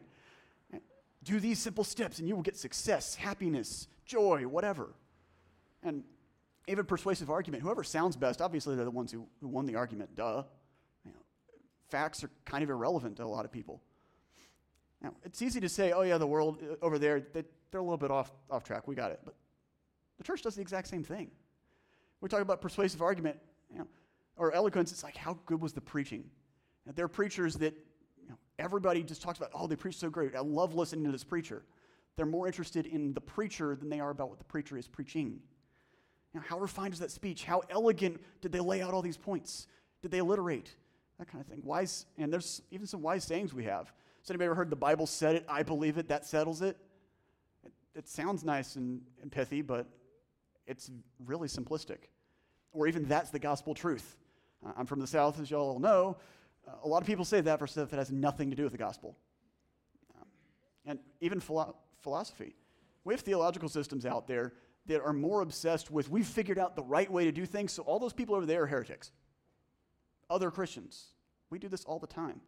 Do 1.24 1.40
these 1.40 1.60
simple 1.60 1.84
steps 1.84 2.20
and 2.20 2.28
you 2.28 2.36
will 2.36 2.42
get 2.42 2.58
success, 2.58 3.16
happiness, 3.16 3.88
joy, 4.06 4.44
whatever. 4.44 4.94
And 5.84 6.04
even 6.68 6.86
persuasive 6.86 7.30
argument, 7.30 7.64
whoever 7.64 7.84
sounds 7.84 8.16
best, 8.16 8.42
obviously 8.42 8.76
they're 8.76 8.86
the 8.86 8.92
ones 8.92 9.12
who, 9.12 9.26
who 9.42 9.48
won 9.48 9.66
the 9.66 9.76
argument, 9.76 10.16
duh. 10.16 10.44
You 11.06 11.12
know, 11.12 11.20
facts 11.90 12.24
are 12.24 12.32
kind 12.46 12.64
of 12.64 12.70
irrelevant 12.70 13.18
to 13.18 13.24
a 13.24 13.26
lot 13.26 13.46
of 13.46 13.52
people. 13.52 13.82
Now, 15.02 15.14
it's 15.24 15.42
easy 15.42 15.60
to 15.60 15.70
say, 15.70 15.92
oh, 15.92 16.02
yeah, 16.02 16.18
the 16.18 16.28
world 16.28 16.62
uh, 16.62 16.76
over 16.84 16.98
there, 16.98 17.20
they, 17.20 17.44
they're 17.72 17.82
a 17.82 17.84
little 17.84 17.98
bit 17.98 18.12
off, 18.12 18.32
off 18.50 18.64
track. 18.64 18.88
We 18.88 18.96
got 18.96 19.12
it. 19.12 19.20
But 19.24 19.36
the 20.18 20.24
church 20.24 20.42
does 20.42 20.56
the 20.56 20.62
exact 20.62 20.88
same 20.88 21.04
thing. 21.04 21.30
We 22.22 22.30
talk 22.30 22.42
about 22.42 22.62
persuasive 22.62 23.02
argument 23.02 23.38
you 23.70 23.80
know, 23.80 23.88
or 24.38 24.52
eloquence. 24.54 24.92
It's 24.92 25.04
like, 25.04 25.16
how 25.16 25.38
good 25.46 25.62
was 25.62 25.74
the 25.74 25.82
preaching? 25.82 26.26
And 26.86 26.96
there 26.96 27.06
are 27.06 27.10
preachers 27.10 27.56
that 27.56 27.74
you 28.22 28.30
know, 28.30 28.36
everybody 28.60 29.04
just 29.04 29.22
talks 29.22 29.38
about, 29.38 29.52
oh, 29.54 29.68
they 29.68 29.76
preach 29.76 29.98
so 29.98 30.10
great. 30.10 30.36
I 30.36 30.40
love 30.40 30.74
listening 30.76 31.06
to 31.06 31.12
this 31.12 31.24
preacher. 31.24 31.64
They're 32.16 32.26
more 32.26 32.48
interested 32.48 32.86
in 32.86 33.14
the 33.14 33.22
preacher 33.22 33.76
than 33.76 33.90
they 33.90 34.00
are 34.00 34.10
about 34.10 34.30
what 34.30 34.38
the 34.38 34.46
preacher 34.46 34.78
is 34.78 34.88
preaching. 34.88 35.40
Know, 36.34 36.42
how 36.48 36.58
refined 36.60 36.94
is 36.94 37.00
that 37.00 37.12
speech? 37.12 37.44
How 37.44 37.62
elegant 37.70 38.20
did 38.42 38.52
they 38.52 38.60
lay 38.60 38.82
out 38.82 38.94
all 38.94 39.02
these 39.02 39.18
points? 39.18 39.68
Did 40.02 40.12
they 40.12 40.20
alliterate? 40.20 40.76
That 41.20 41.28
kind 41.28 41.42
of 41.42 41.48
thing. 41.48 41.62
Wise, 41.64 42.06
and 42.18 42.34
there's 42.34 42.62
even 42.72 42.88
some 42.88 43.02
wise 43.02 43.24
sayings 43.24 43.54
we 43.54 43.66
have. 43.66 43.94
Has 44.22 44.32
anybody 44.32 44.46
ever 44.46 44.56
heard 44.56 44.70
the 44.70 44.76
Bible 44.76 45.06
said 45.06 45.36
it, 45.36 45.46
I 45.48 45.64
believe 45.64 45.98
it, 45.98 46.08
that 46.08 46.26
settles 46.26 46.62
it? 46.62 46.78
It, 47.64 47.72
it 47.94 48.08
sounds 48.08 48.44
nice 48.44 48.78
and, 48.78 49.02
and 49.22 49.32
pithy, 49.32 49.62
but 49.62 49.86
it's 50.66 50.90
really 51.24 51.48
simplistic. 51.48 51.98
Or 52.72 52.88
even 52.88 53.06
that's 53.06 53.30
the 53.30 53.40
gospel 53.40 53.76
truth. 53.76 54.18
I'm 54.78 54.86
from 54.86 55.00
the 55.00 55.08
South, 55.08 55.40
as 55.40 55.52
y'all 55.52 55.80
know. 55.80 56.18
A 56.84 56.88
lot 56.88 57.02
of 57.02 57.08
people 57.08 57.26
say 57.26 57.42
that 57.42 57.60
for 57.60 57.68
stuff 57.68 57.90
that 57.90 57.98
has 57.98 58.12
nothing 58.12 58.50
to 58.50 58.56
do 58.56 58.64
with 58.64 58.72
the 58.72 58.78
gospel. 58.78 59.18
Um, 60.16 60.28
and 60.86 61.00
even 61.22 61.40
philo- 61.40 61.76
philosophy. 62.02 62.56
We 63.04 63.14
have 63.14 63.22
theological 63.22 63.70
systems 63.70 64.06
out 64.06 64.28
there 64.28 64.54
that 64.86 65.02
are 65.02 65.14
more 65.14 65.42
obsessed 65.42 65.92
with 65.92 66.10
we've 66.10 66.28
figured 66.28 66.60
out 66.60 66.76
the 66.76 66.84
right 66.84 67.12
way 67.12 67.26
to 67.26 67.32
do 67.32 67.46
things, 67.46 67.72
so 67.72 67.84
all 67.84 68.00
those 68.00 68.14
people 68.14 68.36
over 68.36 68.46
there 68.46 68.64
are 68.64 68.68
heretics. 68.68 69.12
Other 70.30 70.52
Christians. 70.52 71.08
We 71.50 71.60
do 71.60 71.68
this 71.68 71.84
all 71.86 72.00
the 72.00 72.08
time. 72.08 72.42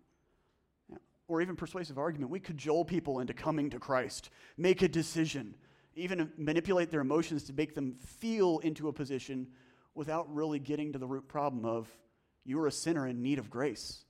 Or 1.27 1.41
even 1.41 1.55
persuasive 1.55 1.98
argument. 1.98 2.31
We 2.31 2.39
cajole 2.39 2.86
people 2.86 3.19
into 3.19 3.34
coming 3.34 3.69
to 3.72 3.79
Christ, 3.79 4.29
make 4.57 4.81
a 4.81 4.88
decision, 4.88 5.55
even 5.95 6.31
manipulate 6.38 6.91
their 6.91 7.01
emotions 7.01 7.43
to 7.45 7.53
make 7.53 7.74
them 7.74 7.95
feel 8.00 8.60
into 8.60 8.88
a 8.89 8.93
position 8.93 9.48
without 9.95 10.34
really 10.34 10.60
getting 10.60 10.91
to 10.93 11.00
the 11.00 11.07
root 11.07 11.27
problem 11.27 11.65
of 11.65 11.89
you're 12.45 12.67
a 12.67 12.71
sinner 12.71 13.07
in 13.07 13.21
need 13.21 13.39
of 13.39 13.49
grace. 13.49 14.03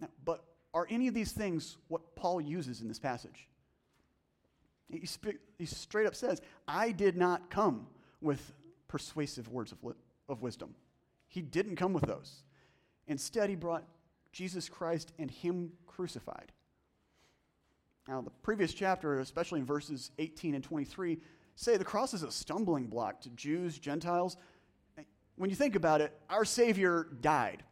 Now, 0.00 0.08
but 0.24 0.44
are 0.72 0.86
any 0.88 1.08
of 1.08 1.14
these 1.14 1.32
things 1.32 1.76
what 1.88 2.14
Paul 2.16 2.40
uses 2.40 2.80
in 2.80 2.88
this 2.88 2.98
passage? 2.98 3.48
He, 4.88 5.06
sp- 5.08 5.40
he 5.58 5.66
straight 5.66 6.06
up 6.06 6.14
says, 6.14 6.40
I 6.68 6.92
did 6.92 7.16
not 7.16 7.50
come 7.50 7.86
with 8.20 8.52
persuasive 8.88 9.48
words 9.48 9.72
of, 9.72 9.82
li- 9.82 9.94
of 10.28 10.42
wisdom. 10.42 10.74
He 11.28 11.40
didn't 11.40 11.76
come 11.76 11.92
with 11.92 12.04
those. 12.04 12.42
Instead, 13.06 13.48
he 13.48 13.56
brought 13.56 13.84
Jesus 14.32 14.68
Christ 14.68 15.12
and 15.18 15.30
Him 15.30 15.72
crucified. 15.86 16.52
Now, 18.08 18.20
the 18.20 18.30
previous 18.42 18.74
chapter, 18.74 19.20
especially 19.20 19.60
in 19.60 19.66
verses 19.66 20.10
18 20.18 20.54
and 20.54 20.64
23, 20.64 21.18
say 21.54 21.76
the 21.76 21.84
cross 21.84 22.14
is 22.14 22.22
a 22.22 22.30
stumbling 22.30 22.86
block 22.86 23.20
to 23.22 23.30
Jews, 23.30 23.78
Gentiles. 23.78 24.36
When 25.42 25.50
you 25.50 25.56
think 25.56 25.74
about 25.74 26.00
it, 26.00 26.16
our 26.30 26.44
Savior 26.44 27.08
died. 27.20 27.64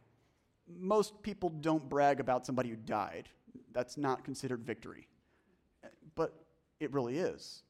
Most 0.67 1.23
people 1.23 1.47
don't 1.47 1.87
brag 1.87 2.19
about 2.19 2.45
somebody 2.45 2.67
who 2.67 2.75
died. 2.75 3.29
That's 3.71 3.95
not 3.95 4.25
considered 4.25 4.65
victory. 4.65 5.07
But 6.15 6.33
it 6.81 6.91
really 6.91 7.17
is. 7.17 7.63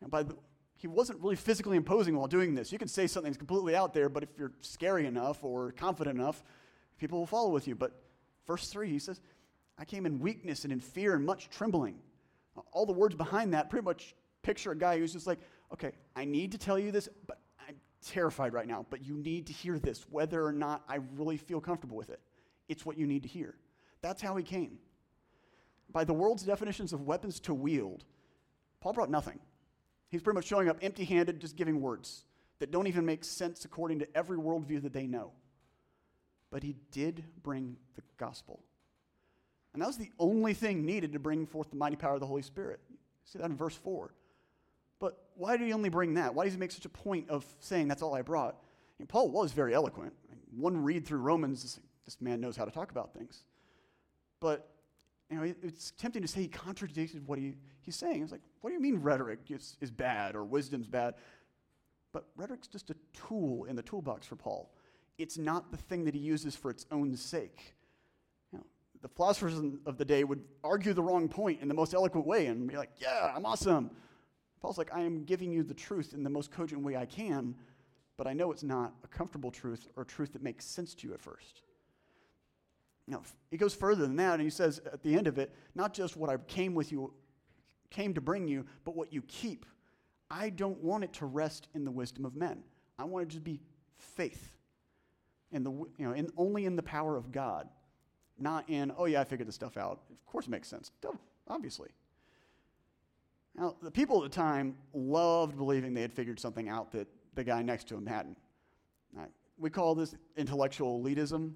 And 0.00 0.08
by 0.08 0.22
the, 0.22 0.36
he 0.76 0.86
wasn't 0.86 1.20
really 1.20 1.34
physically 1.34 1.76
imposing 1.76 2.16
while 2.16 2.28
doing 2.28 2.54
this. 2.54 2.70
You 2.70 2.78
can 2.78 2.86
say 2.86 3.08
something's 3.08 3.36
completely 3.36 3.74
out 3.74 3.92
there, 3.92 4.08
but 4.08 4.22
if 4.22 4.28
you're 4.38 4.52
scary 4.60 5.04
enough 5.04 5.42
or 5.42 5.72
confident 5.72 6.16
enough, 6.16 6.44
people 6.96 7.18
will 7.18 7.26
follow 7.26 7.50
with 7.50 7.66
you. 7.66 7.74
But 7.74 8.04
verse 8.46 8.68
3, 8.68 8.88
he 8.88 9.00
says, 9.00 9.20
I 9.76 9.84
came 9.84 10.06
in 10.06 10.20
weakness 10.20 10.62
and 10.62 10.72
in 10.72 10.78
fear 10.78 11.16
and 11.16 11.26
much 11.26 11.50
trembling. 11.50 11.96
All 12.70 12.86
the 12.86 12.92
words 12.92 13.16
behind 13.16 13.52
that 13.54 13.68
pretty 13.68 13.84
much 13.84 14.14
picture 14.42 14.70
a 14.70 14.78
guy 14.78 14.96
who's 14.96 15.12
just 15.12 15.26
like, 15.26 15.40
okay, 15.72 15.90
I 16.14 16.24
need 16.24 16.52
to 16.52 16.58
tell 16.58 16.78
you 16.78 16.92
this, 16.92 17.08
but 17.26 17.40
terrified 18.10 18.52
right 18.52 18.66
now, 18.66 18.86
but 18.90 19.04
you 19.04 19.14
need 19.14 19.46
to 19.46 19.52
hear 19.52 19.78
this, 19.78 20.06
whether 20.10 20.44
or 20.44 20.52
not 20.52 20.82
I 20.88 20.98
really 21.16 21.36
feel 21.36 21.60
comfortable 21.60 21.96
with 21.96 22.10
it. 22.10 22.20
It's 22.68 22.84
what 22.84 22.98
you 22.98 23.06
need 23.06 23.22
to 23.22 23.28
hear. 23.28 23.54
That's 24.02 24.22
how 24.22 24.36
he 24.36 24.42
came. 24.42 24.78
By 25.92 26.04
the 26.04 26.12
world's 26.12 26.42
definitions 26.42 26.92
of 26.92 27.02
weapons 27.02 27.40
to 27.40 27.54
wield, 27.54 28.04
Paul 28.80 28.92
brought 28.92 29.10
nothing. 29.10 29.38
He's 30.10 30.22
pretty 30.22 30.36
much 30.36 30.46
showing 30.46 30.68
up 30.68 30.78
empty 30.82 31.04
handed, 31.04 31.40
just 31.40 31.56
giving 31.56 31.80
words 31.80 32.24
that 32.58 32.70
don't 32.70 32.86
even 32.86 33.04
make 33.04 33.24
sense 33.24 33.64
according 33.64 33.98
to 34.00 34.16
every 34.16 34.38
worldview 34.38 34.82
that 34.82 34.92
they 34.92 35.06
know. 35.06 35.32
But 36.50 36.62
he 36.62 36.76
did 36.92 37.24
bring 37.42 37.76
the 37.96 38.02
gospel. 38.16 38.60
And 39.72 39.82
that 39.82 39.86
was 39.86 39.96
the 39.96 40.10
only 40.18 40.54
thing 40.54 40.86
needed 40.86 41.12
to 41.12 41.18
bring 41.18 41.46
forth 41.46 41.70
the 41.70 41.76
mighty 41.76 41.96
power 41.96 42.14
of 42.14 42.20
the 42.20 42.26
Holy 42.26 42.42
Spirit. 42.42 42.80
See 43.24 43.38
that 43.38 43.50
in 43.50 43.56
verse 43.56 43.74
4. 43.74 44.14
But 45.00 45.18
why 45.34 45.56
did 45.56 45.66
he 45.66 45.72
only 45.72 45.88
bring 45.88 46.14
that? 46.14 46.34
Why 46.34 46.44
does 46.44 46.54
he 46.54 46.58
make 46.58 46.72
such 46.72 46.84
a 46.84 46.90
point 46.90 47.28
of 47.28 47.44
saying 47.60 47.88
that's 47.88 48.02
all 48.02 48.14
I 48.14 48.22
brought? 48.22 48.56
And 48.98 49.08
Paul 49.08 49.30
was 49.30 49.52
very 49.52 49.74
eloquent. 49.74 50.12
One 50.56 50.82
read 50.82 51.06
through 51.06 51.18
Romans, 51.18 51.80
this 52.04 52.20
man 52.20 52.40
knows 52.40 52.56
how 52.56 52.64
to 52.64 52.70
talk 52.70 52.90
about 52.90 53.12
things. 53.12 53.44
But 54.40 54.68
you 55.30 55.36
know, 55.36 55.54
it's 55.62 55.92
tempting 55.92 56.22
to 56.22 56.28
say 56.28 56.42
he 56.42 56.48
contradicted 56.48 57.26
what 57.26 57.38
he, 57.38 57.54
he's 57.80 57.96
saying. 57.96 58.22
It's 58.22 58.32
like, 58.32 58.42
what 58.60 58.70
do 58.70 58.74
you 58.74 58.80
mean 58.80 58.96
rhetoric 58.96 59.40
is, 59.48 59.76
is 59.80 59.90
bad 59.90 60.36
or 60.36 60.44
wisdom's 60.44 60.86
bad? 60.86 61.14
But 62.12 62.26
rhetoric's 62.36 62.68
just 62.68 62.90
a 62.90 62.96
tool 63.12 63.64
in 63.64 63.74
the 63.74 63.82
toolbox 63.82 64.26
for 64.26 64.36
Paul. 64.36 64.70
It's 65.18 65.38
not 65.38 65.70
the 65.70 65.76
thing 65.76 66.04
that 66.04 66.14
he 66.14 66.20
uses 66.20 66.54
for 66.54 66.70
its 66.70 66.86
own 66.92 67.16
sake. 67.16 67.74
You 68.52 68.58
know, 68.58 68.64
the 69.02 69.08
philosophers 69.08 69.54
of 69.86 69.96
the 69.98 70.04
day 70.04 70.22
would 70.24 70.44
argue 70.62 70.92
the 70.92 71.02
wrong 71.02 71.28
point 71.28 71.60
in 71.60 71.68
the 71.68 71.74
most 71.74 71.94
eloquent 71.94 72.26
way 72.26 72.46
and 72.46 72.68
be 72.68 72.76
like, 72.76 72.90
yeah, 72.98 73.32
I'm 73.34 73.46
awesome. 73.46 73.90
Paul's 74.64 74.78
like, 74.78 74.94
I 74.94 75.02
am 75.02 75.24
giving 75.24 75.52
you 75.52 75.62
the 75.62 75.74
truth 75.74 76.14
in 76.14 76.22
the 76.24 76.30
most 76.30 76.50
cogent 76.50 76.80
way 76.80 76.96
I 76.96 77.04
can, 77.04 77.54
but 78.16 78.26
I 78.26 78.32
know 78.32 78.50
it's 78.50 78.62
not 78.62 78.94
a 79.04 79.08
comfortable 79.08 79.50
truth 79.50 79.88
or 79.94 80.06
truth 80.06 80.32
that 80.32 80.42
makes 80.42 80.64
sense 80.64 80.94
to 80.94 81.06
you 81.06 81.12
at 81.12 81.20
first. 81.20 81.60
Now, 83.06 83.20
he 83.50 83.58
goes 83.58 83.74
further 83.74 84.06
than 84.06 84.16
that, 84.16 84.32
and 84.32 84.42
he 84.42 84.48
says 84.48 84.80
at 84.90 85.02
the 85.02 85.16
end 85.16 85.26
of 85.26 85.36
it, 85.36 85.54
not 85.74 85.92
just 85.92 86.16
what 86.16 86.30
I 86.30 86.38
came 86.38 86.74
with 86.74 86.92
you, 86.92 87.12
came 87.90 88.14
to 88.14 88.22
bring 88.22 88.48
you, 88.48 88.64
but 88.86 88.96
what 88.96 89.12
you 89.12 89.20
keep. 89.28 89.66
I 90.30 90.48
don't 90.48 90.82
want 90.82 91.04
it 91.04 91.12
to 91.14 91.26
rest 91.26 91.68
in 91.74 91.84
the 91.84 91.90
wisdom 91.90 92.24
of 92.24 92.34
men. 92.34 92.64
I 92.98 93.04
want 93.04 93.30
it 93.30 93.34
to 93.34 93.42
be 93.42 93.60
faith, 93.98 94.56
in 95.52 95.62
the 95.62 95.72
you 95.72 95.88
know, 95.98 96.12
in, 96.12 96.30
only 96.38 96.64
in 96.64 96.74
the 96.74 96.82
power 96.82 97.18
of 97.18 97.30
God, 97.32 97.68
not 98.38 98.70
in 98.70 98.92
oh 98.96 99.04
yeah, 99.04 99.20
I 99.20 99.24
figured 99.24 99.46
this 99.46 99.56
stuff 99.56 99.76
out. 99.76 100.00
Of 100.10 100.24
course, 100.24 100.46
it 100.46 100.50
makes 100.50 100.68
sense. 100.68 100.90
Obviously. 101.48 101.90
Now, 103.56 103.76
the 103.82 103.90
people 103.90 104.24
at 104.24 104.30
the 104.30 104.36
time 104.36 104.76
loved 104.92 105.56
believing 105.56 105.94
they 105.94 106.02
had 106.02 106.12
figured 106.12 106.40
something 106.40 106.68
out 106.68 106.90
that 106.92 107.06
the 107.34 107.44
guy 107.44 107.62
next 107.62 107.88
to 107.88 107.94
him 107.94 108.06
hadn't. 108.06 108.36
Right. 109.12 109.30
We 109.58 109.70
call 109.70 109.94
this 109.94 110.14
intellectual 110.36 111.00
elitism. 111.02 111.52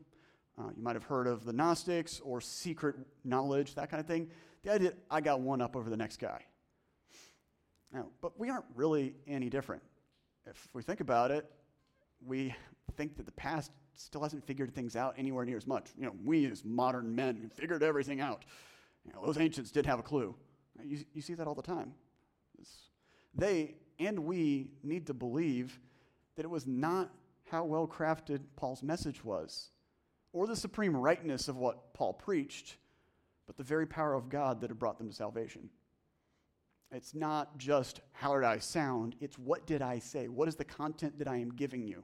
Uh, 0.57 0.71
you 0.77 0.83
might 0.83 0.95
have 0.95 1.05
heard 1.05 1.27
of 1.27 1.45
the 1.45 1.53
Gnostics 1.53 2.21
or 2.21 2.41
secret 2.41 2.97
knowledge, 3.25 3.75
that 3.75 3.91
kind 3.91 4.01
of 4.01 4.07
thing. 4.07 4.29
The 4.63 4.73
idea 4.73 4.93
I 5.11 5.21
got 5.21 5.41
one 5.41 5.61
up 5.61 5.77
over 5.77 5.91
the 5.91 5.97
next 5.97 6.19
guy. 6.19 6.45
Now, 7.93 8.07
but 8.21 8.39
we 8.39 8.51
aren't 8.51 8.67
really 8.75 9.15
any 9.27 9.49
different. 9.49 9.83
If 10.47 10.69
we 10.73 10.83
think 10.83 11.01
about 11.01 11.31
it, 11.31 11.51
we 12.25 12.55
think 12.97 13.17
that 13.17 13.27
the 13.27 13.33
past 13.33 13.73
still 13.95 14.23
hasn't 14.23 14.45
figured 14.47 14.75
things 14.75 14.97
out 14.97 15.15
anywhere 15.17 15.45
near 15.45 15.57
as 15.57 15.67
much. 15.67 15.91
You 15.97 16.07
know, 16.07 16.15
we 16.25 16.47
as 16.47 16.65
modern 16.65 17.15
men 17.15 17.51
figured 17.55 17.83
everything 17.83 18.21
out. 18.21 18.45
You 19.05 19.13
know, 19.13 19.25
those 19.25 19.39
ancients 19.39 19.71
did 19.71 19.87
have 19.87 19.99
a 19.99 20.03
clue. 20.03 20.35
You, 20.85 21.05
you 21.13 21.23
see 21.23 21.35
that 21.35 21.47
all 21.47 21.55
the 21.55 21.63
time. 21.63 21.95
It's, 22.59 22.91
they 23.35 23.75
and 23.99 24.21
we 24.21 24.71
need 24.83 25.07
to 25.07 25.15
believe 25.15 25.79
that 26.37 26.45
it 26.45 26.51
was 26.51 26.67
not 26.67 27.11
how 27.51 27.65
well 27.65 27.87
crafted 27.87 28.41
Paul's 28.57 28.83
message 28.83 29.25
was 29.25 29.71
or 30.33 30.47
the 30.47 30.57
supreme 30.57 30.97
rightness 30.97 31.49
of 31.49 31.57
what 31.57 31.95
Paul 31.95 32.13
preached, 32.13 32.77
but 33.47 33.57
the 33.57 33.63
very 33.63 33.87
power 33.87 34.15
of 34.15 34.29
God 34.29 34.61
that 34.61 34.71
had 34.71 34.79
brought 34.79 34.99
them 34.99 35.09
to 35.09 35.15
salvation. 35.15 35.71
It's 36.93 37.15
not 37.15 37.59
just 37.59 38.01
how 38.13 38.35
did 38.35 38.45
I 38.45 38.59
sound, 38.59 39.17
it's 39.21 39.39
what 39.39 39.67
did 39.67 39.83
I 39.83 39.99
say? 39.99 40.29
What 40.29 40.49
is 40.49 40.57
the 40.57 40.65
content 40.65 41.19
that 41.19 41.29
I 41.29 41.37
am 41.37 41.51
giving 41.51 41.87
you? 41.87 42.03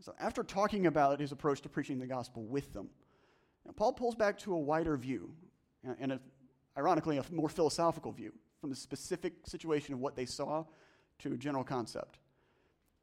So, 0.00 0.14
after 0.18 0.42
talking 0.42 0.86
about 0.86 1.20
his 1.20 1.32
approach 1.32 1.60
to 1.62 1.68
preaching 1.68 1.98
the 1.98 2.06
gospel 2.06 2.44
with 2.44 2.72
them, 2.72 2.88
Paul 3.76 3.92
pulls 3.92 4.14
back 4.14 4.38
to 4.38 4.54
a 4.54 4.58
wider 4.58 4.96
view, 4.96 5.30
and 6.00 6.12
a, 6.12 6.20
ironically, 6.80 7.18
a 7.18 7.24
more 7.30 7.48
philosophical 7.48 8.10
view, 8.12 8.32
from 8.60 8.70
the 8.70 8.76
specific 8.76 9.34
situation 9.44 9.94
of 9.94 10.00
what 10.00 10.16
they 10.16 10.26
saw 10.26 10.64
to 11.20 11.32
a 11.32 11.36
general 11.36 11.64
concept. 11.64 12.18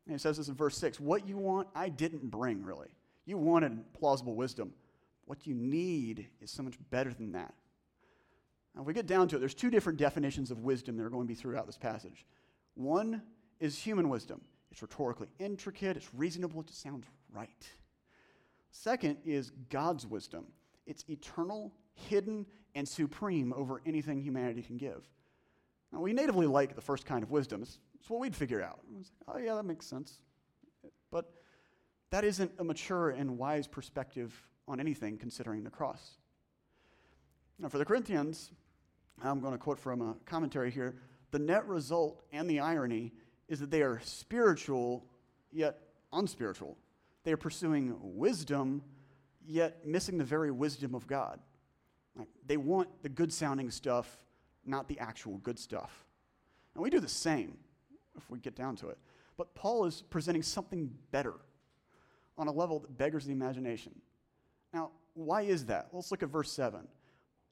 And 0.05 0.15
he 0.15 0.19
says 0.19 0.37
this 0.37 0.47
in 0.47 0.55
verse 0.55 0.77
6 0.77 0.99
What 0.99 1.27
you 1.27 1.37
want, 1.37 1.67
I 1.75 1.89
didn't 1.89 2.29
bring, 2.31 2.63
really. 2.63 2.89
You 3.25 3.37
wanted 3.37 3.93
plausible 3.93 4.35
wisdom. 4.35 4.73
What 5.25 5.45
you 5.45 5.53
need 5.53 6.27
is 6.41 6.49
so 6.49 6.63
much 6.63 6.75
better 6.89 7.13
than 7.13 7.33
that. 7.33 7.53
Now, 8.73 8.81
if 8.81 8.87
we 8.87 8.93
get 8.93 9.07
down 9.07 9.27
to 9.29 9.35
it, 9.35 9.39
there's 9.39 9.53
two 9.53 9.69
different 9.69 9.99
definitions 9.99 10.51
of 10.51 10.59
wisdom 10.59 10.95
that 10.97 11.03
are 11.03 11.09
going 11.09 11.25
to 11.25 11.27
be 11.27 11.35
throughout 11.35 11.65
this 11.65 11.77
passage. 11.77 12.25
One 12.75 13.21
is 13.59 13.77
human 13.77 14.07
wisdom. 14.07 14.41
It's 14.71 14.81
rhetorically 14.81 15.27
intricate, 15.39 15.97
it's 15.97 16.13
reasonable, 16.13 16.61
it 16.61 16.67
just 16.67 16.81
sounds 16.81 17.05
right. 17.33 17.67
Second 18.71 19.17
is 19.25 19.51
God's 19.69 20.05
wisdom. 20.05 20.45
It's 20.85 21.03
eternal, 21.09 21.73
hidden, 22.09 22.45
and 22.75 22.87
supreme 22.87 23.53
over 23.53 23.81
anything 23.85 24.21
humanity 24.21 24.61
can 24.61 24.77
give. 24.77 25.03
Now, 25.91 26.01
we 26.01 26.13
natively 26.13 26.45
like 26.45 26.75
the 26.75 26.81
first 26.81 27.05
kind 27.05 27.23
of 27.23 27.31
wisdom. 27.31 27.63
It's, 27.63 27.79
it's 27.99 28.09
what 28.09 28.19
we'd 28.19 28.35
figure 28.35 28.61
out. 28.61 28.79
Like, 28.95 29.05
oh, 29.27 29.37
yeah, 29.39 29.55
that 29.55 29.63
makes 29.63 29.85
sense. 29.85 30.21
But 31.11 31.31
that 32.11 32.23
isn't 32.23 32.51
a 32.59 32.63
mature 32.63 33.09
and 33.09 33.37
wise 33.37 33.67
perspective 33.67 34.33
on 34.67 34.79
anything 34.79 35.17
considering 35.17 35.63
the 35.63 35.69
cross. 35.69 36.17
Now, 37.57 37.69
for 37.69 37.77
the 37.77 37.85
Corinthians, 37.85 38.51
I'm 39.23 39.39
going 39.39 39.53
to 39.53 39.57
quote 39.57 39.79
from 39.79 40.01
a 40.01 40.15
commentary 40.25 40.69
here 40.69 40.95
the 41.31 41.39
net 41.39 41.67
result 41.67 42.23
and 42.31 42.49
the 42.49 42.59
irony 42.59 43.11
is 43.47 43.59
that 43.59 43.71
they 43.71 43.81
are 43.81 43.99
spiritual, 44.03 45.05
yet 45.51 45.79
unspiritual. 46.13 46.77
They 47.23 47.31
are 47.31 47.37
pursuing 47.37 47.95
wisdom, 47.99 48.83
yet 49.45 49.85
missing 49.85 50.17
the 50.17 50.23
very 50.23 50.51
wisdom 50.51 50.95
of 50.95 51.07
God. 51.07 51.39
Like, 52.17 52.29
they 52.45 52.57
want 52.57 52.89
the 53.03 53.09
good 53.09 53.31
sounding 53.31 53.69
stuff, 53.69 54.17
not 54.65 54.87
the 54.87 54.99
actual 54.99 55.37
good 55.37 55.59
stuff. 55.59 56.05
And 56.73 56.83
we 56.83 56.89
do 56.89 56.99
the 56.99 57.07
same 57.07 57.57
if 58.17 58.29
we 58.29 58.39
get 58.39 58.55
down 58.55 58.75
to 58.77 58.89
it. 58.89 58.97
But 59.37 59.53
Paul 59.53 59.85
is 59.85 60.01
presenting 60.09 60.41
something 60.41 60.91
better 61.11 61.35
on 62.37 62.47
a 62.47 62.51
level 62.51 62.79
that 62.79 62.97
beggars 62.97 63.25
the 63.25 63.31
imagination. 63.31 63.93
Now, 64.73 64.91
why 65.13 65.43
is 65.43 65.65
that? 65.65 65.89
Let's 65.91 66.11
look 66.11 66.23
at 66.23 66.29
verse 66.29 66.51
7. 66.51 66.87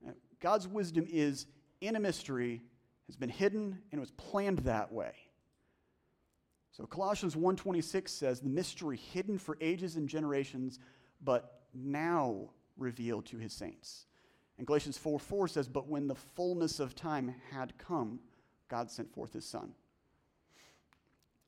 Uh, 0.05 0.11
God's 0.39 0.67
wisdom 0.67 1.05
is 1.09 1.47
in 1.81 1.95
a 1.95 1.99
mystery, 1.99 2.61
has 3.07 3.15
been 3.15 3.29
hidden, 3.29 3.79
and 3.91 4.01
was 4.01 4.11
planned 4.11 4.59
that 4.59 4.91
way. 4.91 5.13
So 6.71 6.85
Colossians 6.85 7.35
1:26 7.35 8.11
says, 8.11 8.41
"The 8.41 8.49
mystery 8.49 8.97
hidden 8.97 9.37
for 9.37 9.57
ages 9.61 9.95
and 9.95 10.09
generations, 10.09 10.79
but 11.21 11.67
now 11.73 12.49
revealed 12.75 13.25
to 13.27 13.37
his 13.37 13.53
saints." 13.53 14.07
And 14.57 14.65
Galatians 14.65 14.97
4 14.97 15.19
4 15.19 15.47
says, 15.47 15.67
But 15.67 15.87
when 15.87 16.07
the 16.07 16.15
fullness 16.15 16.79
of 16.79 16.95
time 16.95 17.35
had 17.51 17.77
come, 17.77 18.19
God 18.69 18.89
sent 18.89 19.13
forth 19.13 19.33
his 19.33 19.45
son. 19.45 19.73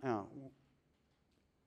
Now, 0.04 0.28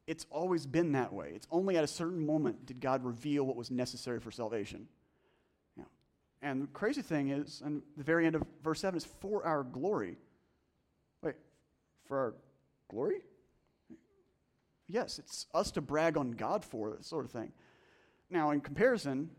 it's 0.07 0.27
always 0.31 0.67
been 0.67 0.93
that 0.93 1.13
way. 1.13 1.33
It's 1.35 1.47
only 1.51 1.77
at 1.77 1.85
a 1.85 1.89
certain 1.89 2.25
moment 2.25 2.67
did 2.67 2.81
God 2.81 3.05
reveal 3.05 3.45
what 3.45 3.57
was 3.57 3.71
necessary 3.71 4.21
for 4.21 4.31
salvation. 4.31 4.89
Yeah. 5.77 5.85
And 6.43 6.63
the 6.63 6.67
crazy 6.69 7.03
thing 7.03 7.31
is, 7.31 7.63
and 7.65 7.83
the 7.97 8.05
very 8.05 8.27
end 8.27 8.35
of 8.35 8.43
verse 8.63 8.81
7 8.81 8.97
is 8.97 9.05
for 9.05 9.45
our 9.45 9.63
glory. 9.63 10.19
Wait, 11.23 11.37
for 12.07 12.19
our 12.19 12.35
glory? 12.89 13.23
Yes, 14.89 15.19
it's 15.19 15.47
us 15.55 15.71
to 15.73 15.81
brag 15.81 16.17
on 16.17 16.33
God 16.33 16.65
for, 16.65 16.97
this 16.97 17.07
sort 17.07 17.25
of 17.25 17.31
thing. 17.31 17.53
Now, 18.29 18.51
in 18.51 18.61
comparison, 18.61 19.31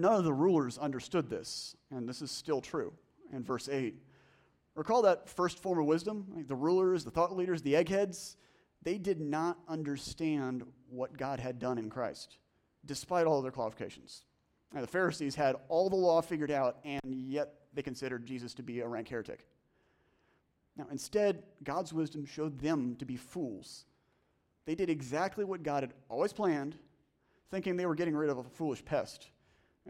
none 0.00 0.14
of 0.14 0.24
the 0.24 0.32
rulers 0.32 0.78
understood 0.78 1.28
this, 1.28 1.76
and 1.90 2.08
this 2.08 2.22
is 2.22 2.30
still 2.30 2.60
true 2.60 2.92
in 3.32 3.42
verse 3.42 3.68
8. 3.68 3.94
Recall 4.74 5.02
that 5.02 5.28
first 5.28 5.60
form 5.60 5.78
of 5.78 5.86
wisdom? 5.86 6.26
Like 6.34 6.46
the 6.46 6.54
rulers, 6.54 7.04
the 7.04 7.10
thought 7.10 7.36
leaders, 7.36 7.62
the 7.62 7.76
eggheads, 7.76 8.36
they 8.82 8.98
did 8.98 9.20
not 9.20 9.58
understand 9.68 10.64
what 10.88 11.16
God 11.16 11.38
had 11.40 11.58
done 11.58 11.78
in 11.78 11.90
Christ, 11.90 12.38
despite 12.84 13.26
all 13.26 13.42
their 13.42 13.52
qualifications. 13.52 14.24
Now, 14.72 14.80
the 14.80 14.86
Pharisees 14.86 15.34
had 15.34 15.56
all 15.68 15.90
the 15.90 15.96
law 15.96 16.20
figured 16.20 16.50
out, 16.50 16.78
and 16.84 17.00
yet 17.04 17.54
they 17.74 17.82
considered 17.82 18.24
Jesus 18.24 18.54
to 18.54 18.62
be 18.62 18.80
a 18.80 18.88
rank 18.88 19.08
heretic. 19.08 19.46
Now, 20.76 20.86
instead, 20.90 21.42
God's 21.64 21.92
wisdom 21.92 22.24
showed 22.24 22.58
them 22.58 22.96
to 22.96 23.04
be 23.04 23.16
fools. 23.16 23.84
They 24.64 24.74
did 24.74 24.88
exactly 24.88 25.44
what 25.44 25.62
God 25.62 25.82
had 25.82 25.94
always 26.08 26.32
planned, 26.32 26.76
thinking 27.50 27.76
they 27.76 27.86
were 27.86 27.96
getting 27.96 28.16
rid 28.16 28.30
of 28.30 28.38
a 28.38 28.44
foolish 28.44 28.84
pest. 28.84 29.28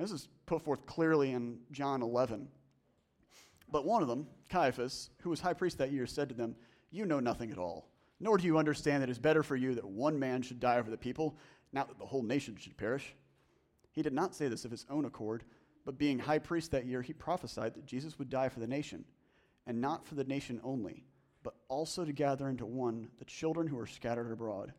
This 0.00 0.12
is 0.12 0.28
put 0.46 0.62
forth 0.62 0.86
clearly 0.86 1.32
in 1.32 1.58
John 1.72 2.00
11. 2.00 2.48
But 3.70 3.84
one 3.84 4.00
of 4.00 4.08
them, 4.08 4.26
Caiaphas, 4.48 5.10
who 5.20 5.28
was 5.28 5.40
high 5.40 5.52
priest 5.52 5.76
that 5.78 5.92
year, 5.92 6.06
said 6.06 6.30
to 6.30 6.34
them, 6.34 6.56
You 6.90 7.04
know 7.04 7.20
nothing 7.20 7.50
at 7.50 7.58
all, 7.58 7.90
nor 8.18 8.38
do 8.38 8.46
you 8.46 8.56
understand 8.56 9.02
that 9.02 9.10
it 9.10 9.12
is 9.12 9.18
better 9.18 9.42
for 9.42 9.56
you 9.56 9.74
that 9.74 9.84
one 9.84 10.18
man 10.18 10.40
should 10.40 10.58
die 10.58 10.80
for 10.80 10.90
the 10.90 10.96
people, 10.96 11.36
not 11.74 11.88
that 11.88 11.98
the 11.98 12.06
whole 12.06 12.22
nation 12.22 12.56
should 12.56 12.78
perish. 12.78 13.14
He 13.92 14.00
did 14.00 14.14
not 14.14 14.34
say 14.34 14.48
this 14.48 14.64
of 14.64 14.70
his 14.70 14.86
own 14.88 15.04
accord, 15.04 15.44
but 15.84 15.98
being 15.98 16.18
high 16.18 16.38
priest 16.38 16.70
that 16.70 16.86
year, 16.86 17.02
he 17.02 17.12
prophesied 17.12 17.74
that 17.74 17.84
Jesus 17.84 18.18
would 18.18 18.30
die 18.30 18.48
for 18.48 18.60
the 18.60 18.66
nation, 18.66 19.04
and 19.66 19.82
not 19.82 20.06
for 20.06 20.14
the 20.14 20.24
nation 20.24 20.62
only, 20.64 21.04
but 21.42 21.54
also 21.68 22.06
to 22.06 22.12
gather 22.12 22.48
into 22.48 22.64
one 22.64 23.08
the 23.18 23.24
children 23.26 23.66
who 23.66 23.78
are 23.78 23.86
scattered 23.86 24.32
abroad. 24.32 24.72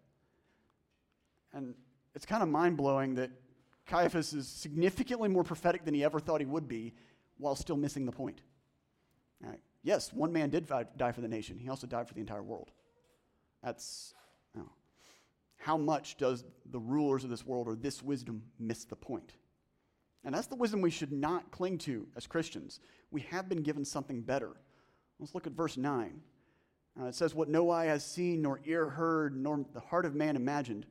And 1.53 1.75
it's 2.15 2.25
kind 2.25 2.41
of 2.41 2.49
mind 2.49 2.75
blowing 2.75 3.13
that 3.15 3.29
Caiaphas 3.91 4.31
is 4.31 4.47
significantly 4.47 5.27
more 5.27 5.43
prophetic 5.43 5.83
than 5.83 5.93
he 5.93 6.01
ever 6.01 6.21
thought 6.21 6.39
he 6.39 6.45
would 6.45 6.65
be 6.65 6.93
while 7.37 7.57
still 7.57 7.75
missing 7.75 8.05
the 8.05 8.11
point. 8.11 8.41
Right. 9.41 9.59
Yes, 9.83 10.13
one 10.13 10.31
man 10.31 10.49
did 10.49 10.65
die 10.95 11.11
for 11.11 11.19
the 11.19 11.27
nation, 11.27 11.59
he 11.59 11.67
also 11.67 11.87
died 11.87 12.07
for 12.07 12.13
the 12.13 12.21
entire 12.21 12.41
world. 12.41 12.71
That's 13.61 14.13
know, 14.55 14.69
how 15.57 15.75
much 15.75 16.15
does 16.15 16.45
the 16.71 16.79
rulers 16.79 17.25
of 17.25 17.29
this 17.29 17.45
world 17.45 17.67
or 17.67 17.75
this 17.75 18.01
wisdom 18.01 18.43
miss 18.57 18.85
the 18.85 18.95
point? 18.95 19.33
And 20.23 20.33
that's 20.33 20.47
the 20.47 20.55
wisdom 20.55 20.79
we 20.79 20.89
should 20.89 21.11
not 21.11 21.51
cling 21.51 21.77
to 21.79 22.07
as 22.15 22.27
Christians. 22.27 22.79
We 23.09 23.21
have 23.29 23.49
been 23.49 23.61
given 23.61 23.83
something 23.83 24.21
better. 24.21 24.51
Let's 25.19 25.35
look 25.35 25.47
at 25.47 25.53
verse 25.53 25.75
9. 25.75 26.21
Uh, 26.99 27.05
it 27.05 27.15
says, 27.15 27.35
What 27.35 27.49
no 27.49 27.69
eye 27.69 27.85
has 27.85 28.05
seen, 28.05 28.41
nor 28.41 28.61
ear 28.65 28.87
heard, 28.87 29.35
nor 29.35 29.65
the 29.73 29.79
heart 29.81 30.05
of 30.05 30.15
man 30.15 30.37
imagined 30.37 30.85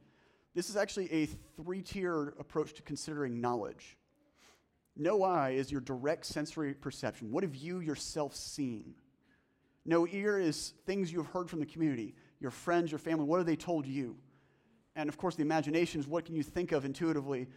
this 0.54 0.68
is 0.68 0.76
actually 0.76 1.12
a 1.12 1.26
three 1.56 1.82
tier 1.82 2.34
approach 2.38 2.74
to 2.74 2.82
considering 2.82 3.40
knowledge. 3.40 3.96
No 4.96 5.22
eye 5.22 5.50
is 5.50 5.70
your 5.70 5.80
direct 5.80 6.26
sensory 6.26 6.74
perception. 6.74 7.30
What 7.30 7.44
have 7.44 7.54
you 7.54 7.80
yourself 7.80 8.34
seen? 8.34 8.94
No 9.84 10.06
ear 10.06 10.38
is 10.38 10.74
things 10.86 11.12
you 11.12 11.18
have 11.18 11.32
heard 11.32 11.48
from 11.48 11.60
the 11.60 11.66
community, 11.66 12.14
your 12.40 12.50
friends, 12.50 12.90
your 12.90 12.98
family. 12.98 13.24
What 13.24 13.38
have 13.38 13.46
they 13.46 13.56
told 13.56 13.86
you? 13.86 14.16
And 14.96 15.08
of 15.08 15.16
course, 15.16 15.36
the 15.36 15.42
imagination 15.42 16.00
is 16.00 16.06
what 16.06 16.24
can 16.24 16.34
you 16.34 16.42
think 16.42 16.72
of 16.72 16.84
intuitively. 16.84 17.48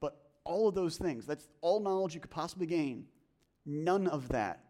But 0.00 0.16
all 0.44 0.68
of 0.68 0.74
those 0.74 0.96
things, 0.96 1.26
that's 1.26 1.48
all 1.60 1.80
knowledge 1.80 2.14
you 2.14 2.20
could 2.20 2.30
possibly 2.30 2.66
gain. 2.66 3.06
None 3.66 4.06
of 4.06 4.28
that 4.28 4.64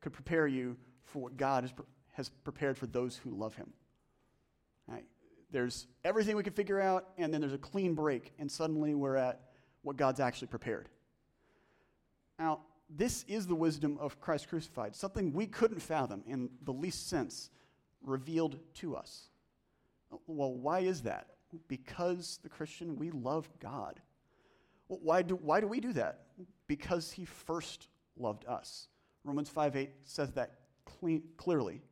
could 0.00 0.12
prepare 0.12 0.46
you 0.46 0.76
for 1.04 1.20
what 1.22 1.36
God 1.36 1.64
has, 1.64 1.72
has 2.12 2.28
prepared 2.28 2.76
for 2.78 2.86
those 2.86 3.16
who 3.16 3.30
love 3.30 3.56
Him. 3.56 3.72
Right? 4.86 5.04
There's 5.50 5.86
everything 6.04 6.36
we 6.36 6.42
can 6.42 6.52
figure 6.52 6.80
out, 6.80 7.08
and 7.18 7.32
then 7.32 7.40
there's 7.40 7.52
a 7.52 7.58
clean 7.58 7.94
break, 7.94 8.32
and 8.38 8.50
suddenly 8.50 8.94
we're 8.94 9.16
at 9.16 9.40
what 9.82 9.96
God's 9.96 10.20
actually 10.20 10.48
prepared. 10.48 10.88
Now, 12.38 12.60
this 12.88 13.24
is 13.28 13.46
the 13.46 13.54
wisdom 13.54 13.98
of 14.00 14.20
Christ 14.20 14.48
crucified, 14.48 14.94
something 14.94 15.32
we 15.32 15.46
couldn't 15.46 15.80
fathom 15.80 16.22
in 16.26 16.50
the 16.62 16.72
least 16.72 17.08
sense, 17.08 17.50
revealed 18.02 18.58
to 18.74 18.96
us. 18.96 19.28
Well, 20.26 20.54
why 20.54 20.80
is 20.80 21.02
that? 21.02 21.28
Because 21.68 22.38
the 22.42 22.48
Christian, 22.48 22.96
we 22.96 23.10
love 23.10 23.48
God. 23.60 24.00
Why, 24.88 25.22
do, 25.22 25.36
why 25.36 25.60
do 25.60 25.66
we 25.66 25.80
do 25.80 25.92
that? 25.94 26.26
Because 26.68 27.10
he 27.10 27.24
first 27.24 27.88
loved 28.16 28.44
us. 28.46 28.88
Romans 29.24 29.48
5 29.48 29.76
8 29.76 29.90
says 30.04 30.32
that 30.32 30.52
clean, 30.84 31.22
clearly 31.36 31.82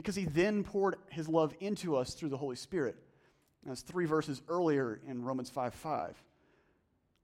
because 0.00 0.16
he 0.16 0.24
then 0.24 0.64
poured 0.64 0.96
his 1.10 1.28
love 1.28 1.54
into 1.60 1.94
us 1.94 2.14
through 2.14 2.30
the 2.30 2.36
Holy 2.38 2.56
Spirit. 2.56 2.96
That's 3.66 3.82
three 3.82 4.06
verses 4.06 4.40
earlier 4.48 4.98
in 5.06 5.22
Romans 5.22 5.50
5 5.50 5.74
5. 5.74 6.22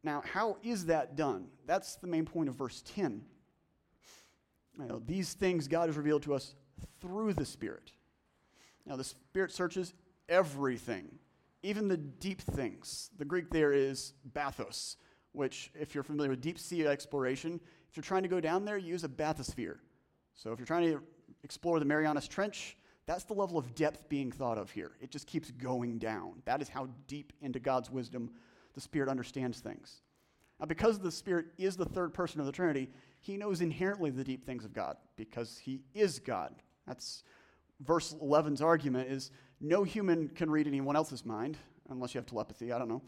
Now, 0.04 0.22
how 0.30 0.58
is 0.62 0.84
that 0.86 1.16
done? 1.16 1.46
That's 1.66 1.96
the 1.96 2.06
main 2.06 2.26
point 2.26 2.50
of 2.50 2.54
verse 2.54 2.82
10. 2.94 3.22
You 4.78 4.86
know, 4.86 5.02
these 5.06 5.32
things 5.32 5.68
God 5.68 5.88
has 5.88 5.96
revealed 5.96 6.24
to 6.24 6.34
us 6.34 6.54
through 7.00 7.32
the 7.32 7.46
Spirit. 7.46 7.92
Now, 8.84 8.96
the 8.96 9.04
Spirit 9.04 9.52
searches 9.52 9.94
everything, 10.28 11.08
even 11.62 11.88
the 11.88 11.96
deep 11.96 12.42
things. 12.42 13.08
The 13.16 13.24
Greek 13.24 13.48
there 13.48 13.72
is 13.72 14.12
bathos, 14.34 14.96
which, 15.32 15.70
if 15.74 15.94
you're 15.94 16.04
familiar 16.04 16.30
with 16.30 16.42
deep 16.42 16.58
sea 16.58 16.86
exploration, 16.86 17.58
if 17.88 17.96
you're 17.96 18.04
trying 18.04 18.22
to 18.24 18.28
go 18.28 18.38
down 18.38 18.66
there, 18.66 18.76
you 18.76 18.88
use 18.88 19.02
a 19.02 19.08
bathysphere. 19.08 19.78
So 20.34 20.52
if 20.52 20.58
you're 20.58 20.66
trying 20.66 20.92
to 20.92 21.02
explore 21.46 21.78
the 21.78 21.84
Marianas 21.84 22.26
Trench, 22.26 22.76
that's 23.06 23.22
the 23.22 23.34
level 23.34 23.56
of 23.56 23.72
depth 23.76 24.08
being 24.08 24.32
thought 24.32 24.58
of 24.58 24.68
here. 24.68 24.90
It 25.00 25.12
just 25.12 25.28
keeps 25.28 25.52
going 25.52 25.98
down. 25.98 26.42
That 26.44 26.60
is 26.60 26.68
how 26.68 26.88
deep 27.06 27.32
into 27.40 27.60
God's 27.60 27.88
wisdom 27.88 28.30
the 28.74 28.80
Spirit 28.80 29.08
understands 29.08 29.60
things. 29.60 30.02
Now, 30.58 30.66
because 30.66 30.98
the 30.98 31.12
Spirit 31.12 31.46
is 31.56 31.76
the 31.76 31.84
third 31.84 32.12
person 32.12 32.40
of 32.40 32.46
the 32.46 32.52
Trinity, 32.52 32.90
he 33.20 33.36
knows 33.36 33.60
inherently 33.60 34.10
the 34.10 34.24
deep 34.24 34.44
things 34.44 34.64
of 34.64 34.74
God 34.74 34.96
because 35.14 35.56
he 35.56 35.82
is 35.94 36.18
God. 36.18 36.52
That's 36.84 37.22
verse 37.80 38.16
11's 38.20 38.60
argument 38.60 39.08
is 39.08 39.30
no 39.60 39.84
human 39.84 40.28
can 40.28 40.50
read 40.50 40.66
anyone 40.66 40.96
else's 40.96 41.24
mind, 41.24 41.58
unless 41.90 42.12
you 42.12 42.18
have 42.18 42.26
telepathy, 42.26 42.72
I 42.72 42.78
don't 42.78 42.88
know. 42.88 43.02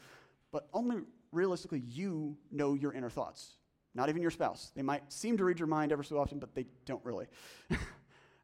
But 0.52 0.68
only 0.72 0.98
realistically, 1.32 1.82
you 1.88 2.36
know 2.52 2.74
your 2.74 2.92
inner 2.92 3.10
thoughts, 3.10 3.56
not 3.96 4.08
even 4.08 4.22
your 4.22 4.30
spouse. 4.30 4.70
They 4.76 4.82
might 4.82 5.12
seem 5.12 5.36
to 5.38 5.44
read 5.44 5.58
your 5.58 5.66
mind 5.66 5.90
ever 5.90 6.04
so 6.04 6.18
often, 6.18 6.38
but 6.38 6.54
they 6.54 6.66
don't 6.86 7.04
really. 7.04 7.26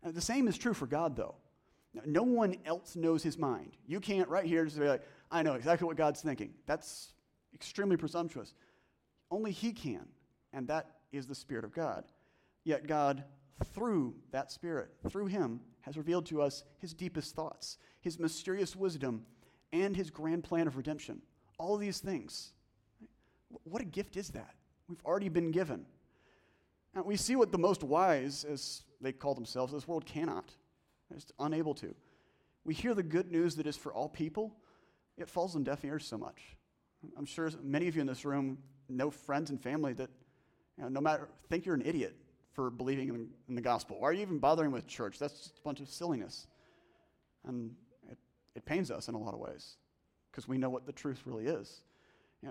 the 0.05 0.21
same 0.21 0.49
is 0.49 0.59
true 0.59 0.75
for 0.75 0.87
God, 0.87 1.17
though. 1.17 1.37
No 2.05 2.23
one 2.23 2.57
else 2.65 2.97
knows 2.97 3.23
his 3.23 3.39
mind. 3.39 3.77
You 3.87 4.01
can't, 4.01 4.29
right 4.29 4.45
here, 4.45 4.65
just 4.65 4.79
be 4.79 4.89
like, 4.89 5.03
I 5.31 5.43
know 5.43 5.55
exactly 5.55 5.87
what 5.87 5.97
God's 5.97 6.21
thinking. 6.21 6.55
That's 6.67 7.13
extremely 7.55 7.97
presumptuous. 7.97 8.55
Only 9.31 9.53
He 9.53 9.73
can, 9.73 10.07
and 10.53 10.69
that 10.69 10.91
is 11.13 11.27
the 11.27 11.35
Spirit 11.35 11.65
of 11.65 11.73
God. 11.73 12.05
Yet 12.65 12.87
God, 12.87 13.25
through 13.73 14.15
that 14.33 14.51
Spirit, 14.53 14.91
through 15.09 15.27
Him, 15.27 15.61
has 15.83 15.97
revealed 15.97 16.27
to 16.27 16.43
us 16.43 16.65
His 16.79 16.93
deepest 16.93 17.35
thoughts, 17.35 17.79
His 18.01 18.19
mysterious 18.19 18.75
wisdom, 18.77 19.25
and 19.73 19.97
His 19.97 20.11
grand 20.11 20.45
plan 20.45 20.67
of 20.67 20.77
redemption. 20.77 21.23
All 21.59 21.75
of 21.75 21.81
these 21.81 22.01
things. 22.01 22.53
What 23.65 23.83
a 23.83 23.87
gift 23.87 24.17
is 24.17 24.31
that? 24.31 24.55
We've 24.89 25.05
already 25.05 25.29
been 25.29 25.51
given. 25.51 25.87
Now, 26.95 27.03
we 27.03 27.17
see 27.17 27.37
what 27.37 27.51
the 27.51 27.59
most 27.59 27.83
wise, 27.83 28.45
as 28.45 28.83
they 29.01 29.13
call 29.13 29.35
themselves, 29.35 29.73
this 29.73 29.89
world 29.89 30.07
cannot. 30.07 30.51
They're 31.09 31.17
just 31.17 31.33
unable 31.39 31.75
to. 31.75 31.95
We 32.65 32.75
hear 32.75 32.95
the 32.95 33.03
good 33.03 33.31
news 33.31 33.57
that 33.57 33.67
is 33.67 33.77
for 33.77 33.93
all 33.93 34.09
people, 34.09 34.57
it 35.17 35.29
falls 35.29 35.55
on 35.55 35.65
deaf 35.65 35.85
ears 35.85 36.07
so 36.07 36.17
much. 36.17 36.57
I'm 37.17 37.27
sure 37.27 37.51
many 37.63 37.89
of 37.89 37.95
you 37.95 38.01
in 38.01 38.07
this 38.07 38.25
room 38.25 38.59
know 38.89 39.11
friends 39.11 39.51
and 39.51 39.61
family 39.61 39.93
that, 39.95 40.11
you 40.79 40.85
know, 40.85 40.89
no 40.89 41.01
matter, 41.01 41.29
think 41.49 41.67
you're 41.67 41.75
an 41.75 41.85
idiot 41.85 42.17
for 42.53 42.71
believing 42.71 43.09
in, 43.09 43.29
in, 43.49 43.55
the 43.55 43.61
gospel. 43.61 44.01
Why 44.01 44.09
are 44.09 44.13
you 44.13 44.23
even 44.23 44.39
bothering 44.39 44.71
with 44.71 44.87
church? 44.87 45.19
That's 45.19 45.35
just 45.35 45.59
a 45.59 45.63
bunch 45.63 45.81
of 45.81 45.89
silliness. 45.89 46.47
And 47.47 47.73
it, 48.11 48.19
it 48.55 48.65
pains 48.65 48.91
us 48.91 49.09
in 49.09 49.15
a 49.15 49.19
lot 49.19 49.35
of 49.35 49.41
ways 49.41 49.77
because 50.31 50.49
we 50.49 50.57
know 50.57 50.71
what 50.71 50.87
the 50.87 50.93
truth 50.93 51.23
really 51.27 51.47
is. 51.47 51.83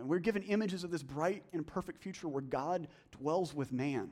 We're 0.01 0.19
given 0.19 0.41
images 0.43 0.83
of 0.83 0.89
this 0.89 1.03
bright 1.03 1.43
and 1.53 1.65
perfect 1.65 2.01
future 2.01 2.27
where 2.27 2.41
God 2.41 2.87
dwells 3.11 3.53
with 3.53 3.71
man. 3.71 4.09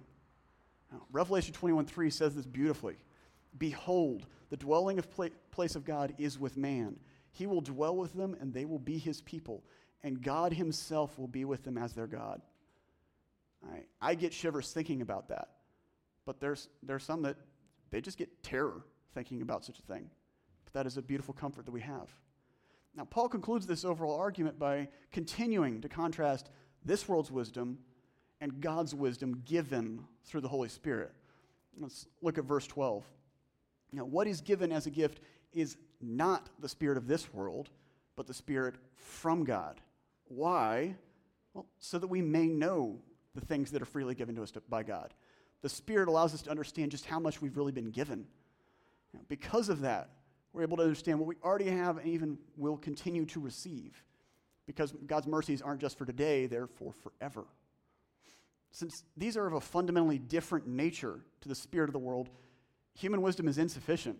Revelation 1.11 1.53
21 1.53 1.85
3 1.85 2.09
says 2.09 2.35
this 2.35 2.45
beautifully 2.45 2.97
Behold, 3.57 4.25
the 4.49 4.57
dwelling 4.57 4.99
of 4.99 5.09
pla- 5.09 5.27
place 5.51 5.75
of 5.75 5.85
God 5.85 6.13
is 6.17 6.39
with 6.39 6.57
man. 6.57 6.99
He 7.31 7.47
will 7.47 7.61
dwell 7.61 7.95
with 7.95 8.13
them, 8.13 8.35
and 8.39 8.53
they 8.53 8.65
will 8.65 8.79
be 8.79 8.97
his 8.97 9.21
people 9.21 9.63
and 10.03 10.21
God 10.21 10.53
Himself 10.53 11.17
will 11.17 11.27
be 11.27 11.45
with 11.45 11.63
them 11.63 11.77
as 11.77 11.93
their 11.93 12.07
God. 12.07 12.41
I, 13.63 13.83
I 14.01 14.15
get 14.15 14.33
shivers 14.33 14.71
thinking 14.71 15.01
about 15.01 15.29
that. 15.29 15.49
But 16.25 16.39
there's, 16.39 16.69
there's 16.83 17.03
some 17.03 17.21
that 17.23 17.37
they 17.91 18.01
just 18.01 18.17
get 18.17 18.43
terror 18.43 18.85
thinking 19.13 19.41
about 19.41 19.65
such 19.65 19.79
a 19.79 19.83
thing. 19.83 20.09
But 20.65 20.73
that 20.73 20.87
is 20.87 20.97
a 20.97 21.01
beautiful 21.01 21.33
comfort 21.33 21.65
that 21.65 21.71
we 21.71 21.81
have. 21.81 22.09
Now, 22.95 23.05
Paul 23.05 23.29
concludes 23.29 23.67
this 23.67 23.85
overall 23.85 24.19
argument 24.19 24.59
by 24.59 24.89
continuing 25.11 25.81
to 25.81 25.89
contrast 25.89 26.49
this 26.83 27.07
world's 27.07 27.31
wisdom 27.31 27.77
and 28.41 28.59
God's 28.59 28.93
wisdom 28.93 29.41
given 29.45 30.03
through 30.25 30.41
the 30.41 30.49
Holy 30.49 30.69
Spirit. 30.69 31.13
Let's 31.79 32.07
look 32.21 32.37
at 32.37 32.43
verse 32.43 32.67
12. 32.67 33.05
Now, 33.93 34.03
what 34.03 34.27
is 34.27 34.41
given 34.41 34.71
as 34.71 34.87
a 34.87 34.89
gift 34.89 35.21
is 35.53 35.77
not 36.01 36.49
the 36.59 36.67
spirit 36.67 36.97
of 36.97 37.07
this 37.07 37.33
world, 37.33 37.69
but 38.15 38.27
the 38.27 38.33
spirit 38.33 38.75
from 38.95 39.45
God 39.45 39.79
why? 40.35 40.95
Well, 41.53 41.65
so 41.79 41.99
that 41.99 42.07
we 42.07 42.21
may 42.21 42.47
know 42.47 42.99
the 43.35 43.41
things 43.41 43.71
that 43.71 43.81
are 43.81 43.85
freely 43.85 44.15
given 44.15 44.35
to 44.35 44.43
us 44.43 44.53
by 44.69 44.83
God. 44.83 45.13
The 45.61 45.69
Spirit 45.69 46.07
allows 46.07 46.33
us 46.33 46.41
to 46.43 46.49
understand 46.49 46.91
just 46.91 47.05
how 47.05 47.19
much 47.19 47.41
we've 47.41 47.57
really 47.57 47.71
been 47.71 47.91
given. 47.91 48.25
because 49.27 49.67
of 49.67 49.81
that, 49.81 50.09
we're 50.53 50.63
able 50.63 50.77
to 50.77 50.83
understand 50.83 51.19
what 51.19 51.27
we 51.27 51.35
already 51.43 51.69
have 51.69 51.97
and 51.97 52.07
even 52.07 52.37
will 52.55 52.77
continue 52.77 53.25
to 53.25 53.39
receive. 53.39 54.01
Because 54.65 54.93
God's 55.05 55.27
mercies 55.27 55.61
aren't 55.61 55.81
just 55.81 55.97
for 55.97 56.05
today, 56.05 56.45
they're 56.45 56.67
for 56.67 56.93
forever. 56.93 57.43
Since 58.71 59.03
these 59.17 59.37
are 59.37 59.45
of 59.45 59.53
a 59.53 59.61
fundamentally 59.61 60.17
different 60.17 60.67
nature 60.67 61.19
to 61.41 61.49
the 61.49 61.55
spirit 61.55 61.89
of 61.89 61.93
the 61.93 61.99
world, 61.99 62.29
human 62.93 63.21
wisdom 63.21 63.47
is 63.47 63.57
insufficient. 63.57 64.17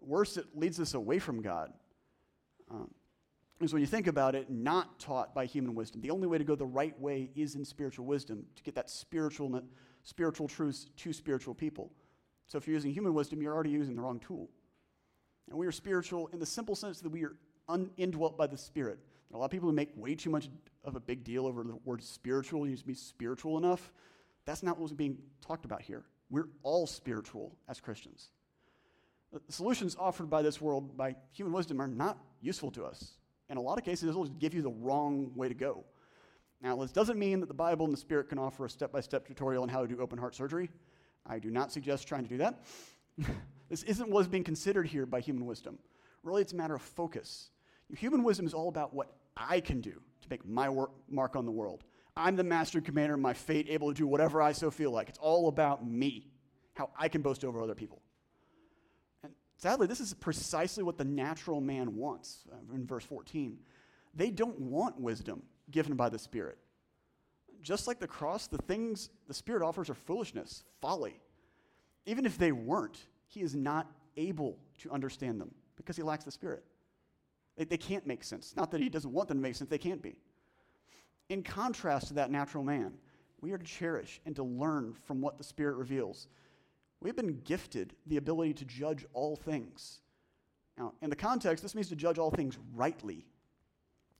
Worse, 0.00 0.36
it 0.36 0.46
leads 0.54 0.78
us 0.78 0.94
away 0.94 1.18
from 1.18 1.42
God. 1.42 1.72
Um, 2.70 2.90
is 3.60 3.72
when 3.72 3.80
you 3.80 3.86
think 3.86 4.06
about 4.06 4.34
it, 4.34 4.50
not 4.50 4.98
taught 4.98 5.34
by 5.34 5.46
human 5.46 5.74
wisdom. 5.74 6.00
The 6.00 6.10
only 6.10 6.26
way 6.26 6.38
to 6.38 6.44
go 6.44 6.54
the 6.54 6.66
right 6.66 6.98
way 7.00 7.30
is 7.34 7.54
in 7.54 7.64
spiritual 7.64 8.04
wisdom 8.04 8.44
to 8.56 8.62
get 8.62 8.74
that 8.74 8.90
spiritual, 8.90 9.62
spiritual 10.02 10.48
truths 10.48 10.86
to 10.96 11.12
spiritual 11.12 11.54
people. 11.54 11.90
So 12.46 12.58
if 12.58 12.66
you're 12.66 12.74
using 12.74 12.92
human 12.92 13.14
wisdom, 13.14 13.40
you're 13.40 13.54
already 13.54 13.70
using 13.70 13.96
the 13.96 14.02
wrong 14.02 14.20
tool. 14.20 14.50
And 15.48 15.58
we 15.58 15.66
are 15.66 15.72
spiritual 15.72 16.28
in 16.32 16.38
the 16.38 16.46
simple 16.46 16.74
sense 16.74 17.00
that 17.00 17.08
we 17.08 17.24
are 17.24 17.36
un- 17.68 17.90
indwelt 17.96 18.36
by 18.36 18.46
the 18.46 18.58
Spirit. 18.58 18.98
A 19.32 19.38
lot 19.38 19.46
of 19.46 19.50
people 19.50 19.72
make 19.72 19.90
way 19.96 20.14
too 20.14 20.30
much 20.30 20.48
of 20.84 20.96
a 20.96 21.00
big 21.00 21.24
deal 21.24 21.46
over 21.46 21.64
the 21.64 21.76
word 21.84 22.02
spiritual. 22.02 22.64
You 22.64 22.70
need 22.70 22.78
to 22.78 22.84
be 22.84 22.94
spiritual 22.94 23.58
enough. 23.58 23.92
That's 24.44 24.62
not 24.62 24.78
what's 24.78 24.92
being 24.92 25.18
talked 25.44 25.64
about 25.64 25.82
here. 25.82 26.04
We're 26.30 26.48
all 26.62 26.86
spiritual 26.86 27.56
as 27.68 27.80
Christians. 27.80 28.28
Uh, 29.34 29.38
the 29.46 29.52
solutions 29.52 29.96
offered 29.98 30.30
by 30.30 30.42
this 30.42 30.60
world, 30.60 30.96
by 30.96 31.16
human 31.32 31.52
wisdom, 31.52 31.80
are 31.80 31.88
not 31.88 32.18
useful 32.40 32.70
to 32.72 32.84
us 32.84 33.14
in 33.48 33.56
a 33.56 33.60
lot 33.60 33.78
of 33.78 33.84
cases, 33.84 34.08
it'll 34.08 34.26
give 34.26 34.54
you 34.54 34.62
the 34.62 34.70
wrong 34.70 35.30
way 35.34 35.48
to 35.48 35.54
go. 35.54 35.84
Now, 36.62 36.76
this 36.76 36.92
doesn't 36.92 37.18
mean 37.18 37.40
that 37.40 37.46
the 37.46 37.54
Bible 37.54 37.84
and 37.84 37.92
the 37.92 37.98
Spirit 37.98 38.28
can 38.28 38.38
offer 38.38 38.64
a 38.64 38.70
step 38.70 38.90
by 38.90 39.00
step 39.00 39.26
tutorial 39.26 39.62
on 39.62 39.68
how 39.68 39.82
to 39.82 39.88
do 39.88 40.00
open 40.00 40.18
heart 40.18 40.34
surgery. 40.34 40.70
I 41.26 41.38
do 41.38 41.50
not 41.50 41.70
suggest 41.70 42.08
trying 42.08 42.22
to 42.22 42.28
do 42.28 42.38
that. 42.38 42.64
this 43.68 43.82
isn't 43.82 44.08
what 44.08 44.20
is 44.20 44.28
being 44.28 44.44
considered 44.44 44.86
here 44.86 45.04
by 45.06 45.20
human 45.20 45.46
wisdom. 45.46 45.78
Really, 46.22 46.42
it's 46.42 46.52
a 46.52 46.56
matter 46.56 46.74
of 46.74 46.82
focus. 46.82 47.50
Human 47.96 48.22
wisdom 48.22 48.46
is 48.46 48.54
all 48.54 48.68
about 48.68 48.94
what 48.94 49.12
I 49.36 49.60
can 49.60 49.80
do 49.80 49.92
to 49.92 50.28
make 50.30 50.46
my 50.46 50.68
work, 50.68 50.90
mark 51.08 51.36
on 51.36 51.44
the 51.44 51.52
world. 51.52 51.84
I'm 52.16 52.36
the 52.36 52.44
master 52.44 52.80
commander 52.80 53.14
of 53.14 53.20
my 53.20 53.34
fate, 53.34 53.66
able 53.68 53.88
to 53.88 53.94
do 53.94 54.06
whatever 54.06 54.40
I 54.40 54.52
so 54.52 54.70
feel 54.70 54.90
like. 54.90 55.08
It's 55.08 55.18
all 55.18 55.48
about 55.48 55.86
me, 55.86 56.28
how 56.74 56.90
I 56.98 57.08
can 57.08 57.22
boast 57.22 57.44
over 57.44 57.60
other 57.60 57.74
people. 57.74 58.00
And 59.22 59.32
sadly, 59.58 59.86
this 59.86 60.00
is 60.00 60.14
precisely 60.14 60.84
what 60.84 60.96
the 60.96 61.04
natural 61.04 61.60
man 61.60 61.96
wants 61.96 62.44
uh, 62.52 62.74
in 62.74 62.86
verse 62.86 63.04
14. 63.04 63.58
They 64.14 64.30
don't 64.30 64.58
want 64.60 65.00
wisdom 65.00 65.42
given 65.70 65.96
by 65.96 66.08
the 66.08 66.18
Spirit. 66.18 66.58
Just 67.60 67.88
like 67.88 67.98
the 67.98 68.06
cross, 68.06 68.46
the 68.46 68.58
things 68.58 69.10
the 69.26 69.34
Spirit 69.34 69.62
offers 69.62 69.90
are 69.90 69.94
foolishness, 69.94 70.62
folly. 70.80 71.18
Even 72.06 72.26
if 72.26 72.38
they 72.38 72.52
weren't, 72.52 72.98
he 73.26 73.40
is 73.40 73.56
not 73.56 73.90
able 74.16 74.58
to 74.78 74.90
understand 74.92 75.40
them 75.40 75.50
because 75.76 75.96
he 75.96 76.02
lacks 76.02 76.24
the 76.24 76.30
Spirit. 76.30 76.62
They, 77.56 77.64
they 77.64 77.76
can't 77.76 78.06
make 78.06 78.24
sense. 78.24 78.54
Not 78.56 78.70
that 78.70 78.80
he 78.80 78.88
doesn't 78.88 79.12
want 79.12 79.28
them 79.28 79.38
to 79.38 79.42
make 79.42 79.56
sense, 79.56 79.70
they 79.70 79.78
can't 79.78 80.02
be. 80.02 80.18
In 81.28 81.42
contrast 81.42 82.08
to 82.08 82.14
that 82.14 82.30
natural 82.30 82.64
man, 82.64 82.94
we 83.40 83.52
are 83.52 83.58
to 83.58 83.64
cherish 83.64 84.20
and 84.26 84.34
to 84.36 84.42
learn 84.42 84.94
from 85.06 85.20
what 85.20 85.38
the 85.38 85.44
Spirit 85.44 85.76
reveals 85.76 86.28
We've 87.04 87.14
been 87.14 87.42
gifted 87.44 87.92
the 88.06 88.16
ability 88.16 88.54
to 88.54 88.64
judge 88.64 89.04
all 89.12 89.36
things. 89.36 90.00
Now, 90.78 90.94
in 91.02 91.10
the 91.10 91.16
context, 91.16 91.62
this 91.62 91.74
means 91.74 91.90
to 91.90 91.96
judge 91.96 92.18
all 92.18 92.30
things 92.30 92.56
rightly 92.74 93.26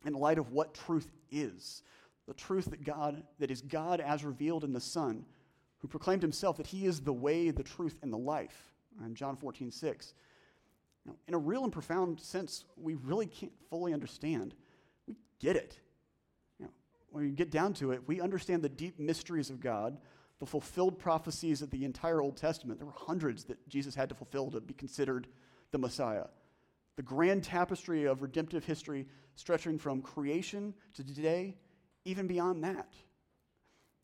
in 0.04 0.12
light 0.12 0.38
of 0.38 0.52
what 0.52 0.74
truth 0.74 1.10
is. 1.30 1.82
The 2.28 2.34
truth 2.34 2.66
that 2.66 2.84
God, 2.84 3.22
that 3.38 3.50
is 3.50 3.62
God 3.62 4.00
as 4.00 4.22
revealed 4.22 4.64
in 4.64 4.74
the 4.74 4.82
Son, 4.82 5.24
who 5.78 5.88
proclaimed 5.88 6.20
himself 6.20 6.58
that 6.58 6.66
he 6.66 6.84
is 6.84 7.00
the 7.00 7.12
way, 7.12 7.50
the 7.50 7.62
truth, 7.62 7.98
and 8.02 8.12
the 8.12 8.18
life. 8.18 8.74
In 9.02 9.14
John 9.14 9.34
14, 9.34 9.70
6. 9.70 10.14
Now, 11.06 11.14
in 11.28 11.34
a 11.34 11.38
real 11.38 11.64
and 11.64 11.72
profound 11.72 12.20
sense, 12.20 12.64
we 12.76 12.94
really 12.94 13.26
can't 13.26 13.52
fully 13.68 13.92
understand. 13.92 14.54
We 15.06 15.16
get 15.38 15.56
it. 15.56 15.78
You 16.58 16.66
know, 16.66 16.72
when 17.10 17.24
we 17.24 17.30
get 17.30 17.50
down 17.50 17.74
to 17.74 17.92
it, 17.92 18.02
we 18.06 18.20
understand 18.20 18.62
the 18.62 18.68
deep 18.68 18.98
mysteries 18.98 19.50
of 19.50 19.60
God, 19.60 19.98
the 20.40 20.46
fulfilled 20.46 20.98
prophecies 20.98 21.62
of 21.62 21.70
the 21.70 21.84
entire 21.84 22.22
Old 22.22 22.36
Testament. 22.36 22.78
There 22.78 22.86
were 22.86 22.92
hundreds 22.96 23.44
that 23.44 23.68
Jesus 23.68 23.94
had 23.94 24.08
to 24.08 24.14
fulfill 24.14 24.50
to 24.50 24.60
be 24.60 24.74
considered 24.74 25.26
the 25.72 25.78
Messiah. 25.78 26.26
The 26.96 27.02
grand 27.02 27.44
tapestry 27.44 28.04
of 28.04 28.22
redemptive 28.22 28.64
history 28.64 29.06
stretching 29.34 29.78
from 29.78 30.00
creation 30.00 30.74
to 30.94 31.04
today, 31.04 31.56
even 32.04 32.26
beyond 32.26 32.64
that. 32.64 32.94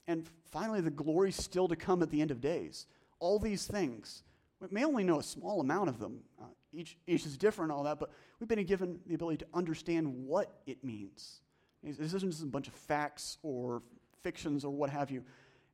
And 0.07 0.29
finally, 0.51 0.81
the 0.81 0.91
glory 0.91 1.31
still 1.31 1.69
to 1.69 1.77
come 1.77 2.03
at 2.03 2.11
the 2.11 2.21
end 2.21 2.33
of 2.33 2.41
days. 2.41 2.87
All 3.21 3.39
these 3.39 3.67
things, 3.67 4.25
we 4.59 4.67
may 4.71 4.85
only 4.85 5.05
know 5.05 5.21
a 5.21 5.23
small 5.23 5.61
amount 5.61 5.89
of 5.89 6.01
them. 6.01 6.21
Uh, 6.41 6.47
each, 6.73 6.97
each 7.07 7.27
is 7.27 7.37
different, 7.37 7.73
all 7.73 7.83
that, 7.85 7.99
but 7.99 8.11
we've 8.39 8.49
been 8.49 8.65
given 8.65 9.01
the 9.07 9.15
ability 9.15 9.39
to 9.39 9.47
understand 9.55 10.07
what 10.27 10.61
it 10.67 10.83
means. 10.85 11.41
This 11.83 12.13
isn't 12.15 12.31
just 12.31 12.43
a 12.43 12.47
bunch 12.47 12.69
of 12.69 12.75
facts 12.75 13.39
or 13.43 13.83
fictions 14.23 14.65
or 14.65 14.71
what 14.71 14.91
have 14.91 15.11
you. 15.11 15.25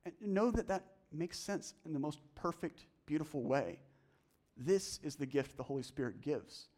And 0.05 0.15
know 0.21 0.51
that 0.51 0.69
that 0.69 0.85
makes 1.13 1.39
sense 1.39 1.75
in 1.85 1.93
the 1.93 1.99
most 1.99 2.21
perfect, 2.35 2.87
beautiful 3.07 3.43
way. 3.43 3.79
This 4.57 5.01
is 5.03 5.17
the 5.17 5.27
gift 5.27 5.57
the 5.57 5.63
Holy 5.63 5.83
Spirit 5.83 6.21
gives. 6.21 6.69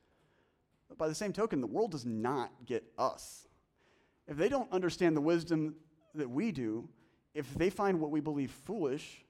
But 0.89 0.99
by 0.99 1.09
the 1.09 1.15
same 1.15 1.33
token, 1.33 1.61
the 1.61 1.67
world 1.67 1.91
does 1.91 2.07
not 2.07 2.51
get 2.65 2.85
us. 2.99 3.47
If 4.27 4.37
they 4.37 4.49
don't 4.49 4.73
understand 4.73 5.17
the 5.17 5.21
wisdom 5.21 5.77
that 6.15 6.29
we 6.29 6.51
do, 6.51 6.89
if 7.35 7.55
they 7.55 7.71
find 7.71 8.01
what 8.01 8.11
we 8.11 8.21
believe 8.21 8.51
foolish, 8.51 9.25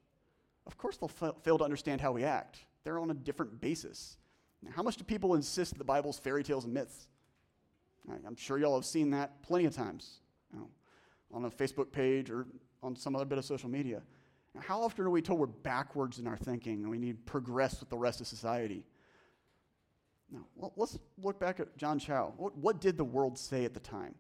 of 0.67 0.79
course 0.79 0.97
they'll 0.97 1.09
fa- 1.09 1.35
fail 1.43 1.59
to 1.59 1.65
understand 1.65 2.01
how 2.01 2.13
we 2.13 2.25
act. 2.25 2.65
They're 2.85 2.99
on 2.99 3.11
a 3.11 3.15
different 3.15 3.61
basis. 3.61 4.17
How 4.71 4.83
much 4.83 4.97
do 4.97 5.05
people 5.05 5.35
insist 5.35 5.79
the 5.79 5.85
Bible's 5.85 6.19
fairy 6.19 6.43
tales 6.43 6.65
and 6.65 6.75
myths? 6.75 7.09
I'm 8.27 8.37
sure 8.37 8.59
y'all 8.59 8.75
have 8.75 8.87
seen 8.87 9.11
that 9.11 9.43
plenty 9.43 9.67
of 9.67 9.75
times 9.75 10.21
you 10.53 10.59
know, 10.59 10.69
on 11.33 11.45
a 11.45 11.51
Facebook 11.51 11.93
page 11.93 12.31
or 12.31 12.47
on 12.83 12.97
some 12.97 13.15
other 13.15 13.25
bit 13.25 13.39
of 13.39 13.45
social 13.45 13.69
media. 13.69 14.03
How 14.59 14.83
often 14.83 15.05
are 15.05 15.11
we 15.11 15.23
told 15.23 15.39
we're 15.39 15.47
backwards 15.47 16.19
in 16.19 16.27
our 16.27 16.37
thinking 16.37 16.83
and 16.83 16.91
we 16.91 16.99
need 16.99 17.17
to 17.19 17.31
progress 17.31 17.81
with 17.81 17.91
the 17.91 17.99
rest 17.99 18.21
of 18.21 18.27
society? 18.27 18.85
Now, 20.33 20.41
well, 20.57 20.73
let's 20.77 20.99
look 21.23 21.39
back 21.39 21.61
at 21.61 21.77
John 21.77 21.99
Chau. 21.99 22.33
What, 22.37 22.57
what 22.57 22.81
did 22.81 22.97
the 22.97 23.05
world 23.05 23.39
say 23.39 23.65
at 23.65 23.75
the 23.75 23.81
time? 23.81 24.15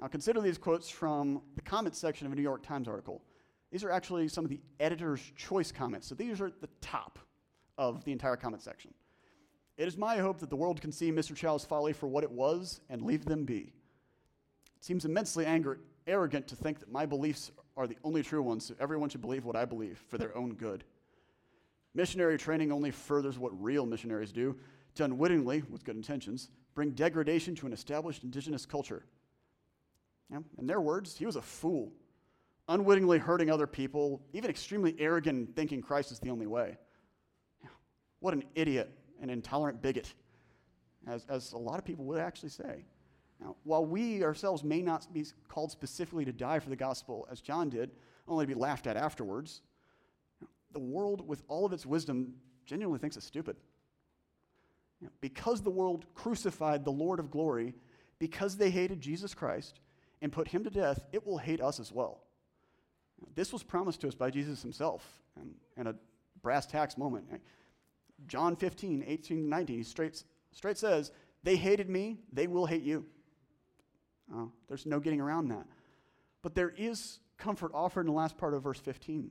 Now, 0.00 0.06
consider 0.06 0.40
these 0.40 0.58
quotes 0.58 0.88
from 0.88 1.42
the 1.56 1.62
comments 1.62 1.98
section 1.98 2.26
of 2.26 2.32
a 2.32 2.36
New 2.36 2.42
York 2.42 2.62
Times 2.62 2.88
article. 2.88 3.22
These 3.70 3.84
are 3.84 3.90
actually 3.90 4.28
some 4.28 4.44
of 4.44 4.50
the 4.50 4.60
editor's 4.80 5.20
choice 5.36 5.70
comments. 5.70 6.06
So 6.06 6.14
these 6.14 6.40
are 6.40 6.46
at 6.46 6.60
the 6.60 6.68
top 6.80 7.18
of 7.76 8.04
the 8.04 8.12
entire 8.12 8.36
comment 8.36 8.62
section. 8.62 8.94
It 9.78 9.86
is 9.86 9.96
my 9.96 10.18
hope 10.18 10.40
that 10.40 10.50
the 10.50 10.56
world 10.56 10.80
can 10.80 10.90
see 10.90 11.12
Mr. 11.12 11.36
Chau's 11.36 11.64
folly 11.64 11.92
for 11.92 12.08
what 12.08 12.24
it 12.24 12.30
was 12.30 12.80
and 12.90 13.00
leave 13.00 13.24
them 13.24 13.44
be. 13.44 13.72
It 14.76 14.84
seems 14.84 15.04
immensely 15.04 15.46
arrogant 16.06 16.48
to 16.48 16.56
think 16.56 16.80
that 16.80 16.90
my 16.90 17.06
beliefs 17.06 17.52
are 17.76 17.86
the 17.86 17.96
only 18.02 18.24
true 18.24 18.42
ones, 18.42 18.66
so 18.66 18.74
everyone 18.80 19.08
should 19.08 19.20
believe 19.20 19.44
what 19.44 19.54
I 19.54 19.64
believe 19.64 20.02
for 20.08 20.18
their 20.18 20.36
own 20.36 20.54
good. 20.54 20.82
Missionary 21.94 22.36
training 22.38 22.72
only 22.72 22.90
furthers 22.90 23.38
what 23.38 23.52
real 23.62 23.86
missionaries 23.86 24.32
do, 24.32 24.56
to 24.96 25.04
unwittingly, 25.04 25.62
with 25.70 25.84
good 25.84 25.94
intentions, 25.94 26.50
bring 26.74 26.90
degradation 26.90 27.54
to 27.54 27.66
an 27.66 27.72
established 27.72 28.24
indigenous 28.24 28.66
culture. 28.66 29.04
Yeah, 30.28 30.40
in 30.58 30.66
their 30.66 30.80
words, 30.80 31.16
he 31.16 31.24
was 31.24 31.36
a 31.36 31.42
fool, 31.42 31.92
unwittingly 32.68 33.18
hurting 33.18 33.48
other 33.48 33.68
people, 33.68 34.22
even 34.32 34.50
extremely 34.50 34.96
arrogant, 34.98 35.54
thinking 35.54 35.82
Christ 35.82 36.10
is 36.10 36.18
the 36.18 36.30
only 36.30 36.48
way. 36.48 36.76
Yeah, 37.62 37.70
what 38.18 38.34
an 38.34 38.42
idiot, 38.56 38.90
an 39.20 39.30
intolerant 39.30 39.82
bigot, 39.82 40.14
as, 41.06 41.24
as 41.28 41.52
a 41.52 41.58
lot 41.58 41.78
of 41.78 41.84
people 41.84 42.04
would 42.06 42.20
actually 42.20 42.50
say. 42.50 42.84
Now, 43.40 43.56
while 43.62 43.84
we 43.84 44.24
ourselves 44.24 44.64
may 44.64 44.82
not 44.82 45.12
be 45.12 45.24
called 45.48 45.70
specifically 45.70 46.24
to 46.24 46.32
die 46.32 46.58
for 46.58 46.70
the 46.70 46.76
gospel, 46.76 47.26
as 47.30 47.40
John 47.40 47.70
did, 47.70 47.90
only 48.26 48.44
to 48.44 48.54
be 48.54 48.58
laughed 48.58 48.86
at 48.86 48.96
afterwards, 48.96 49.62
the 50.72 50.80
world, 50.80 51.26
with 51.26 51.42
all 51.48 51.64
of 51.64 51.72
its 51.72 51.86
wisdom, 51.86 52.34
genuinely 52.66 52.98
thinks 52.98 53.16
it's 53.16 53.26
stupid. 53.26 53.56
because 55.20 55.62
the 55.62 55.70
world 55.70 56.06
crucified 56.14 56.84
the 56.84 56.92
Lord 56.92 57.20
of 57.20 57.30
glory, 57.30 57.74
because 58.18 58.56
they 58.56 58.70
hated 58.70 59.00
Jesus 59.00 59.34
Christ 59.34 59.80
and 60.20 60.32
put 60.32 60.48
him 60.48 60.64
to 60.64 60.70
death, 60.70 61.04
it 61.12 61.24
will 61.24 61.38
hate 61.38 61.60
us 61.60 61.78
as 61.78 61.92
well. 61.92 62.20
This 63.34 63.52
was 63.52 63.62
promised 63.62 64.00
to 64.00 64.08
us 64.08 64.14
by 64.14 64.30
Jesus 64.30 64.62
himself 64.62 65.04
and 65.76 65.88
a 65.88 65.94
brass 66.42 66.66
tacks 66.66 66.98
moment. 66.98 67.26
John 68.28 68.54
15, 68.54 69.04
18, 69.06 69.48
19, 69.48 69.76
he 69.76 69.82
straight, 69.82 70.22
straight 70.52 70.78
says, 70.78 71.10
They 71.42 71.56
hated 71.56 71.88
me, 71.88 72.18
they 72.32 72.46
will 72.46 72.66
hate 72.66 72.82
you. 72.82 73.06
Uh, 74.32 74.46
there's 74.68 74.86
no 74.86 75.00
getting 75.00 75.20
around 75.20 75.48
that. 75.48 75.66
But 76.42 76.54
there 76.54 76.72
is 76.76 77.18
comfort 77.38 77.72
offered 77.74 78.02
in 78.02 78.06
the 78.06 78.12
last 78.12 78.36
part 78.36 78.54
of 78.54 78.62
verse 78.62 78.78
15. 78.78 79.30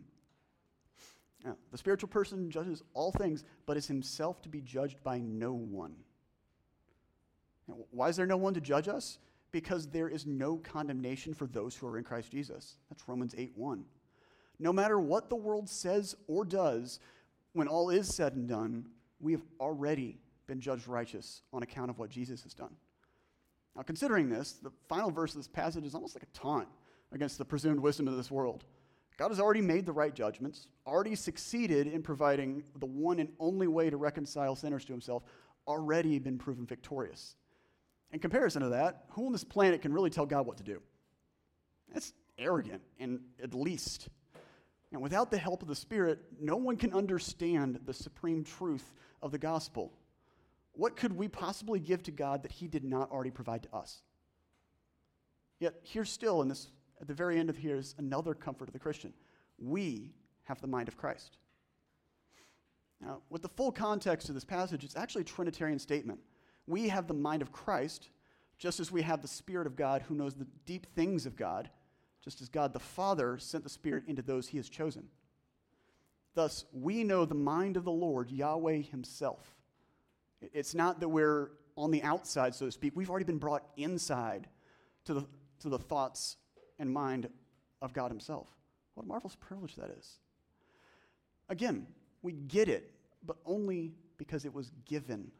Now, 1.45 1.55
the 1.71 1.77
spiritual 1.77 2.09
person 2.09 2.49
judges 2.49 2.83
all 2.93 3.11
things, 3.11 3.43
but 3.65 3.77
is 3.77 3.87
himself 3.87 4.41
to 4.41 4.49
be 4.49 4.61
judged 4.61 5.03
by 5.03 5.19
no 5.19 5.53
one. 5.53 5.95
Now, 7.67 7.75
why 7.91 8.09
is 8.09 8.15
there 8.15 8.25
no 8.25 8.37
one 8.37 8.53
to 8.55 8.61
judge 8.61 8.87
us? 8.87 9.19
Because 9.51 9.87
there 9.87 10.09
is 10.09 10.25
no 10.25 10.57
condemnation 10.57 11.33
for 11.33 11.45
those 11.47 11.75
who 11.75 11.87
are 11.87 11.97
in 11.97 12.03
Christ 12.03 12.31
Jesus. 12.31 12.77
That's 12.89 13.07
Romans 13.07 13.35
8 13.37 13.51
1. 13.55 13.85
No 14.59 14.73
matter 14.73 14.99
what 14.99 15.29
the 15.29 15.35
world 15.35 15.69
says 15.69 16.15
or 16.27 16.43
does, 16.43 16.99
when 17.57 17.67
all 17.67 17.89
is 17.89 18.13
said 18.13 18.35
and 18.35 18.47
done, 18.47 18.85
we 19.19 19.31
have 19.31 19.41
already 19.59 20.19
been 20.45 20.61
judged 20.61 20.87
righteous 20.87 21.41
on 21.51 21.63
account 21.63 21.89
of 21.89 21.99
what 21.99 22.09
Jesus 22.09 22.43
has 22.43 22.53
done. 22.53 22.75
Now, 23.75 23.83
considering 23.83 24.29
this, 24.29 24.53
the 24.53 24.71
final 24.87 25.11
verse 25.11 25.31
of 25.31 25.39
this 25.39 25.47
passage 25.47 25.85
is 25.85 25.93
almost 25.93 26.15
like 26.15 26.23
a 26.23 26.37
taunt 26.37 26.67
against 27.11 27.37
the 27.37 27.45
presumed 27.45 27.79
wisdom 27.79 28.07
of 28.07 28.17
this 28.17 28.31
world. 28.31 28.63
God 29.17 29.29
has 29.29 29.39
already 29.39 29.61
made 29.61 29.85
the 29.85 29.91
right 29.91 30.13
judgments, 30.13 30.67
already 30.85 31.15
succeeded 31.15 31.87
in 31.87 32.03
providing 32.03 32.63
the 32.79 32.85
one 32.85 33.19
and 33.19 33.29
only 33.39 33.67
way 33.67 33.89
to 33.89 33.97
reconcile 33.97 34.55
sinners 34.55 34.85
to 34.85 34.93
himself, 34.93 35.23
already 35.67 36.19
been 36.19 36.37
proven 36.37 36.65
victorious. 36.65 37.35
In 38.11 38.19
comparison 38.19 38.61
to 38.61 38.69
that, 38.69 39.05
who 39.09 39.25
on 39.25 39.31
this 39.31 39.43
planet 39.43 39.81
can 39.81 39.91
really 39.91 40.09
tell 40.09 40.25
God 40.25 40.45
what 40.45 40.57
to 40.57 40.63
do? 40.63 40.81
That's 41.93 42.13
arrogant, 42.37 42.81
and 42.99 43.19
at 43.43 43.53
least. 43.53 44.09
And 44.91 45.01
without 45.01 45.31
the 45.31 45.37
help 45.37 45.61
of 45.61 45.67
the 45.67 45.75
Spirit, 45.75 46.19
no 46.39 46.55
one 46.55 46.77
can 46.77 46.93
understand 46.93 47.79
the 47.85 47.93
supreme 47.93 48.43
truth 48.43 48.93
of 49.21 49.31
the 49.31 49.37
gospel. 49.37 49.91
What 50.73 50.95
could 50.95 51.13
we 51.13 51.27
possibly 51.27 51.79
give 51.79 52.03
to 52.03 52.11
God 52.11 52.43
that 52.43 52.51
He 52.51 52.67
did 52.67 52.83
not 52.83 53.11
already 53.11 53.31
provide 53.31 53.63
to 53.63 53.75
us? 53.75 54.01
Yet, 55.59 55.73
here 55.81 56.05
still, 56.05 56.41
in 56.41 56.47
this, 56.47 56.67
at 57.01 57.07
the 57.07 57.13
very 57.13 57.37
end 57.37 57.49
of 57.49 57.57
here, 57.57 57.77
is 57.77 57.95
another 57.97 58.33
comfort 58.33 58.69
of 58.69 58.73
the 58.73 58.79
Christian. 58.79 59.13
We 59.57 60.13
have 60.43 60.61
the 60.61 60.67
mind 60.67 60.87
of 60.87 60.97
Christ. 60.97 61.37
Now, 63.01 63.21
with 63.29 63.41
the 63.41 63.49
full 63.49 63.71
context 63.71 64.29
of 64.29 64.35
this 64.35 64.45
passage, 64.45 64.83
it's 64.83 64.95
actually 64.95 65.21
a 65.21 65.25
Trinitarian 65.25 65.79
statement. 65.79 66.19
We 66.65 66.89
have 66.89 67.07
the 67.07 67.13
mind 67.13 67.41
of 67.41 67.51
Christ, 67.51 68.09
just 68.57 68.79
as 68.79 68.91
we 68.91 69.01
have 69.01 69.21
the 69.21 69.27
Spirit 69.27 69.67
of 69.67 69.75
God 69.75 70.03
who 70.03 70.15
knows 70.15 70.35
the 70.35 70.47
deep 70.65 70.87
things 70.95 71.25
of 71.25 71.35
God, 71.35 71.69
just 72.27 72.41
as 72.41 72.49
God 72.49 72.73
the 72.73 72.79
Father 72.79 73.37
sent 73.37 73.63
the 73.63 73.69
Spirit 73.69 74.03
into 74.05 74.21
those 74.21 74.49
He 74.49 74.57
has 74.57 74.67
chosen. 74.67 75.07
Thus, 76.35 76.65
we 76.73 77.05
know 77.05 77.23
the 77.23 77.33
mind 77.33 77.77
of 77.77 77.85
the 77.85 77.91
Lord, 77.91 78.29
Yahweh 78.29 78.81
Himself. 78.81 79.55
It's 80.41 80.75
not 80.75 80.99
that 80.99 81.07
we're 81.07 81.51
on 81.77 81.89
the 81.89 82.03
outside, 82.03 82.53
so 82.53 82.65
to 82.65 82.71
speak. 82.73 82.91
We've 82.97 83.09
already 83.09 83.23
been 83.23 83.37
brought 83.37 83.63
inside 83.77 84.49
to 85.05 85.13
the, 85.13 85.25
to 85.61 85.69
the 85.69 85.79
thoughts 85.79 86.35
and 86.77 86.91
mind 86.91 87.29
of 87.81 87.93
God 87.93 88.11
Himself. 88.11 88.49
What 88.95 89.05
a 89.05 89.07
marvelous 89.07 89.37
privilege 89.39 89.77
that 89.77 89.89
is. 89.97 90.17
Again, 91.47 91.87
we 92.23 92.33
get 92.33 92.67
it, 92.67 92.91
but 93.25 93.37
only 93.45 93.93
because 94.17 94.43
it 94.43 94.53
was 94.53 94.73
given. 94.83 95.31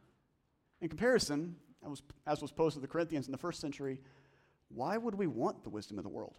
In 0.80 0.88
comparison, 0.88 1.54
as 1.84 1.90
was, 1.90 2.02
as 2.26 2.40
was 2.40 2.50
posed 2.50 2.76
to 2.76 2.80
the 2.80 2.88
Corinthians 2.88 3.26
in 3.26 3.32
the 3.32 3.36
first 3.36 3.60
century, 3.60 4.00
why 4.70 4.96
would 4.96 5.14
we 5.14 5.26
want 5.26 5.64
the 5.64 5.70
wisdom 5.70 5.98
of 5.98 6.04
the 6.04 6.08
world? 6.08 6.38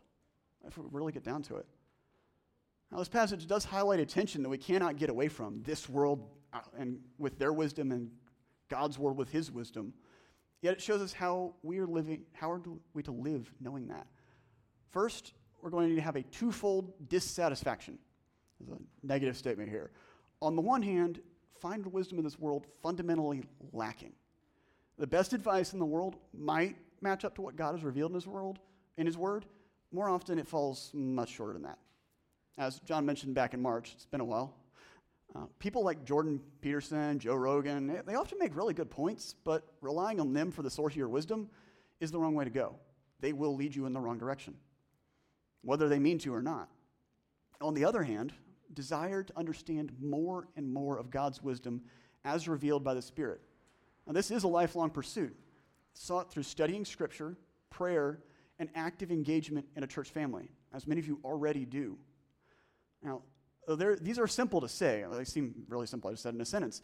If 0.67 0.77
we 0.77 0.85
really 0.91 1.11
get 1.11 1.23
down 1.23 1.41
to 1.43 1.57
it. 1.57 1.65
Now, 2.91 2.97
this 2.97 3.07
passage 3.07 3.45
does 3.47 3.63
highlight 3.63 3.99
a 3.99 4.05
tension 4.05 4.41
that 4.43 4.49
we 4.49 4.57
cannot 4.57 4.97
get 4.97 5.09
away 5.09 5.27
from. 5.27 5.61
This 5.63 5.87
world, 5.87 6.27
uh, 6.53 6.59
and 6.77 6.99
with 7.17 7.37
their 7.37 7.53
wisdom 7.53 7.91
and 7.91 8.09
God's 8.67 8.97
world 8.97 9.17
with 9.17 9.29
his 9.29 9.51
wisdom. 9.51 9.93
Yet 10.61 10.73
it 10.73 10.81
shows 10.81 11.01
us 11.01 11.13
how 11.13 11.53
we 11.63 11.79
are 11.79 11.87
living, 11.87 12.23
how 12.33 12.51
are 12.51 12.61
we 12.93 13.03
to 13.03 13.11
live 13.11 13.51
knowing 13.61 13.87
that? 13.87 14.07
First, 14.91 15.33
we're 15.61 15.69
going 15.69 15.89
to 15.89 15.95
to 15.95 16.01
have 16.01 16.15
a 16.15 16.23
twofold 16.23 16.93
dissatisfaction. 17.09 17.97
There's 18.59 18.77
a 18.77 19.07
negative 19.07 19.37
statement 19.37 19.69
here. 19.69 19.91
On 20.41 20.55
the 20.55 20.61
one 20.61 20.81
hand, 20.81 21.19
find 21.59 21.85
wisdom 21.87 22.17
of 22.17 22.23
this 22.23 22.39
world 22.39 22.65
fundamentally 22.81 23.43
lacking. 23.71 24.13
The 24.97 25.07
best 25.07 25.33
advice 25.33 25.73
in 25.73 25.79
the 25.79 25.85
world 25.85 26.17
might 26.33 26.75
match 27.01 27.23
up 27.23 27.35
to 27.35 27.41
what 27.41 27.55
God 27.55 27.73
has 27.73 27.83
revealed 27.83 28.11
in 28.11 28.15
his 28.15 28.27
world, 28.27 28.59
in 28.97 29.05
his 29.05 29.17
word. 29.17 29.45
More 29.91 30.09
often 30.09 30.37
it 30.37 30.47
falls 30.47 30.91
much 30.93 31.29
shorter 31.29 31.53
than 31.53 31.63
that. 31.63 31.79
As 32.57 32.79
John 32.79 33.05
mentioned 33.05 33.33
back 33.33 33.53
in 33.53 33.61
March, 33.61 33.91
it's 33.95 34.05
been 34.05 34.21
a 34.21 34.25
while. 34.25 34.55
Uh, 35.35 35.45
people 35.59 35.83
like 35.83 36.03
Jordan 36.03 36.39
Peterson, 36.61 37.19
Joe 37.19 37.35
Rogan, 37.35 37.87
they, 37.87 38.01
they 38.05 38.15
often 38.15 38.39
make 38.39 38.55
really 38.55 38.73
good 38.73 38.89
points, 38.89 39.35
but 39.43 39.63
relying 39.81 40.19
on 40.19 40.33
them 40.33 40.51
for 40.51 40.63
the 40.63 40.69
source 40.69 40.93
of 40.93 40.97
your 40.97 41.07
wisdom 41.07 41.49
is 41.99 42.11
the 42.11 42.19
wrong 42.19 42.35
way 42.35 42.43
to 42.43 42.49
go. 42.49 42.75
They 43.19 43.33
will 43.33 43.55
lead 43.55 43.75
you 43.75 43.85
in 43.85 43.93
the 43.93 43.99
wrong 43.99 44.17
direction, 44.17 44.55
whether 45.61 45.87
they 45.87 45.99
mean 45.99 46.17
to 46.19 46.33
or 46.33 46.41
not. 46.41 46.69
On 47.61 47.73
the 47.73 47.85
other 47.85 48.03
hand, 48.03 48.33
desire 48.73 49.23
to 49.23 49.37
understand 49.37 49.91
more 50.01 50.47
and 50.55 50.71
more 50.71 50.97
of 50.97 51.11
God's 51.11 51.43
wisdom 51.43 51.81
as 52.25 52.47
revealed 52.47 52.83
by 52.83 52.93
the 52.93 53.01
Spirit. 53.01 53.41
Now, 54.07 54.13
this 54.13 54.31
is 54.31 54.43
a 54.43 54.47
lifelong 54.47 54.89
pursuit, 54.89 55.35
sought 55.93 56.31
through 56.31 56.43
studying 56.43 56.85
Scripture, 56.85 57.37
prayer, 57.69 58.19
and 58.59 58.69
active 58.75 59.11
engagement 59.11 59.65
in 59.75 59.83
a 59.83 59.87
church 59.87 60.09
family, 60.11 60.49
as 60.73 60.85
many 60.85 60.99
of 60.99 61.07
you 61.07 61.19
already 61.23 61.65
do. 61.65 61.97
Now, 63.01 63.21
these 64.01 64.19
are 64.19 64.27
simple 64.27 64.61
to 64.61 64.69
say. 64.69 65.05
They 65.11 65.23
seem 65.23 65.63
really 65.69 65.87
simple. 65.87 66.09
I 66.09 66.13
just 66.13 66.23
said 66.23 66.35
in 66.35 66.41
a 66.41 66.45
sentence. 66.45 66.81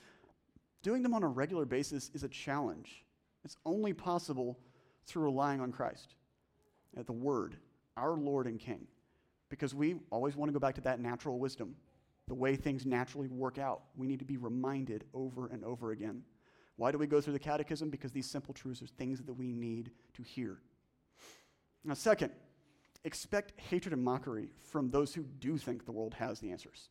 Doing 0.82 1.04
them 1.04 1.14
on 1.14 1.24
a 1.24 1.28
regular 1.28 1.66
basis 1.66 2.12
is 2.14 2.24
a 2.24 2.30
challenge. 2.30 3.04
It's 3.44 3.58
only 3.66 3.92
possible 3.94 4.58
through 5.06 5.24
relying 5.24 5.62
on 5.62 5.72
Christ, 5.72 6.16
at 6.98 7.06
the 7.06 7.14
Word, 7.14 7.58
our 7.98 8.18
Lord 8.18 8.48
and 8.48 8.60
King, 8.60 8.88
because 9.50 9.76
we 9.76 9.96
always 10.10 10.36
want 10.36 10.50
to 10.50 10.54
go 10.54 10.60
back 10.60 10.76
to 10.76 10.82
that 10.82 11.00
natural 11.00 11.38
wisdom, 11.38 11.76
the 12.28 12.34
way 12.34 12.56
things 12.56 12.86
naturally 12.86 13.28
work 13.28 13.60
out. 13.60 13.82
We 13.96 14.08
need 14.08 14.20
to 14.20 14.26
be 14.26 14.38
reminded 14.38 15.04
over 15.14 15.48
and 15.48 15.64
over 15.64 15.92
again. 15.92 16.24
Why 16.78 16.92
do 16.92 16.98
we 16.98 17.08
go 17.08 17.22
through 17.22 17.34
the 17.34 17.40
catechism? 17.40 17.90
Because 17.90 18.12
these 18.12 18.30
simple 18.30 18.54
truths 18.54 18.82
are 18.82 18.88
things 18.88 19.22
that 19.22 19.34
we 19.34 19.52
need 19.52 19.92
to 20.14 20.24
hear. 20.24 20.58
Now, 21.86 21.94
second, 21.94 22.32
expect 23.04 23.54
hatred 23.60 23.94
and 23.94 24.04
mockery 24.04 24.50
from 24.64 24.90
those 24.90 25.14
who 25.14 25.24
do 25.40 25.58
think 25.58 25.86
the 25.86 25.92
world 25.92 26.16
has 26.16 26.40
the 26.40 26.52
answers. 26.52 26.90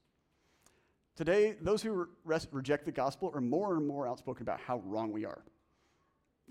Today, 1.17 1.57
those 1.61 1.83
who 1.83 2.07
re- 2.25 2.39
reject 2.53 2.85
the 2.85 2.93
gospel 2.93 3.31
are 3.35 3.41
more 3.41 3.77
and 3.77 3.87
more 3.87 4.07
outspoken 4.07 4.43
about 4.43 4.61
how 4.61 4.79
wrong 4.87 5.13
we 5.13 5.25
are. 5.25 5.45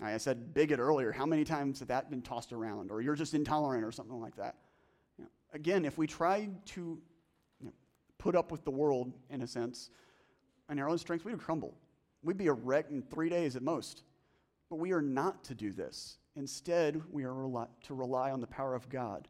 I 0.02 0.16
said 0.18 0.52
bigot 0.54 0.80
earlier. 0.80 1.12
How 1.12 1.24
many 1.24 1.44
times 1.44 1.78
has 1.78 1.88
that 1.88 2.10
been 2.10 2.20
tossed 2.20 2.52
around? 2.52 2.90
Or 2.90 3.00
you're 3.00 3.14
just 3.14 3.32
intolerant 3.32 3.84
or 3.84 3.92
something 3.92 4.20
like 4.20 4.36
that. 4.36 4.56
You 5.18 5.24
know, 5.24 5.30
again, 5.52 5.84
if 5.84 5.96
we 5.96 6.06
try 6.06 6.48
to 6.66 6.80
you 7.60 7.66
know, 7.66 7.72
put 8.18 8.34
up 8.34 8.50
with 8.50 8.64
the 8.64 8.70
world, 8.70 9.12
in 9.30 9.42
a 9.42 9.46
sense, 9.46 9.90
in 10.68 10.78
our 10.78 10.88
own 10.88 10.98
strength, 10.98 11.24
we 11.24 11.32
would 11.32 11.40
crumble. 11.40 11.74
We'd 12.22 12.36
be 12.36 12.48
a 12.48 12.52
wreck 12.52 12.86
in 12.90 13.02
three 13.02 13.28
days 13.28 13.54
at 13.54 13.62
most. 13.62 14.02
But 14.68 14.76
we 14.76 14.92
are 14.92 15.02
not 15.02 15.44
to 15.44 15.54
do 15.54 15.72
this. 15.72 16.16
Instead, 16.36 17.00
we 17.10 17.24
are 17.24 17.68
to 17.82 17.94
rely 17.94 18.30
on 18.30 18.40
the 18.40 18.46
power 18.46 18.74
of 18.74 18.88
God, 18.88 19.28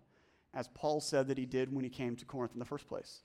as 0.54 0.68
Paul 0.68 1.00
said 1.00 1.28
that 1.28 1.38
he 1.38 1.44
did 1.44 1.72
when 1.74 1.84
he 1.84 1.90
came 1.90 2.16
to 2.16 2.24
Corinth 2.24 2.52
in 2.54 2.58
the 2.58 2.64
first 2.64 2.88
place. 2.88 3.22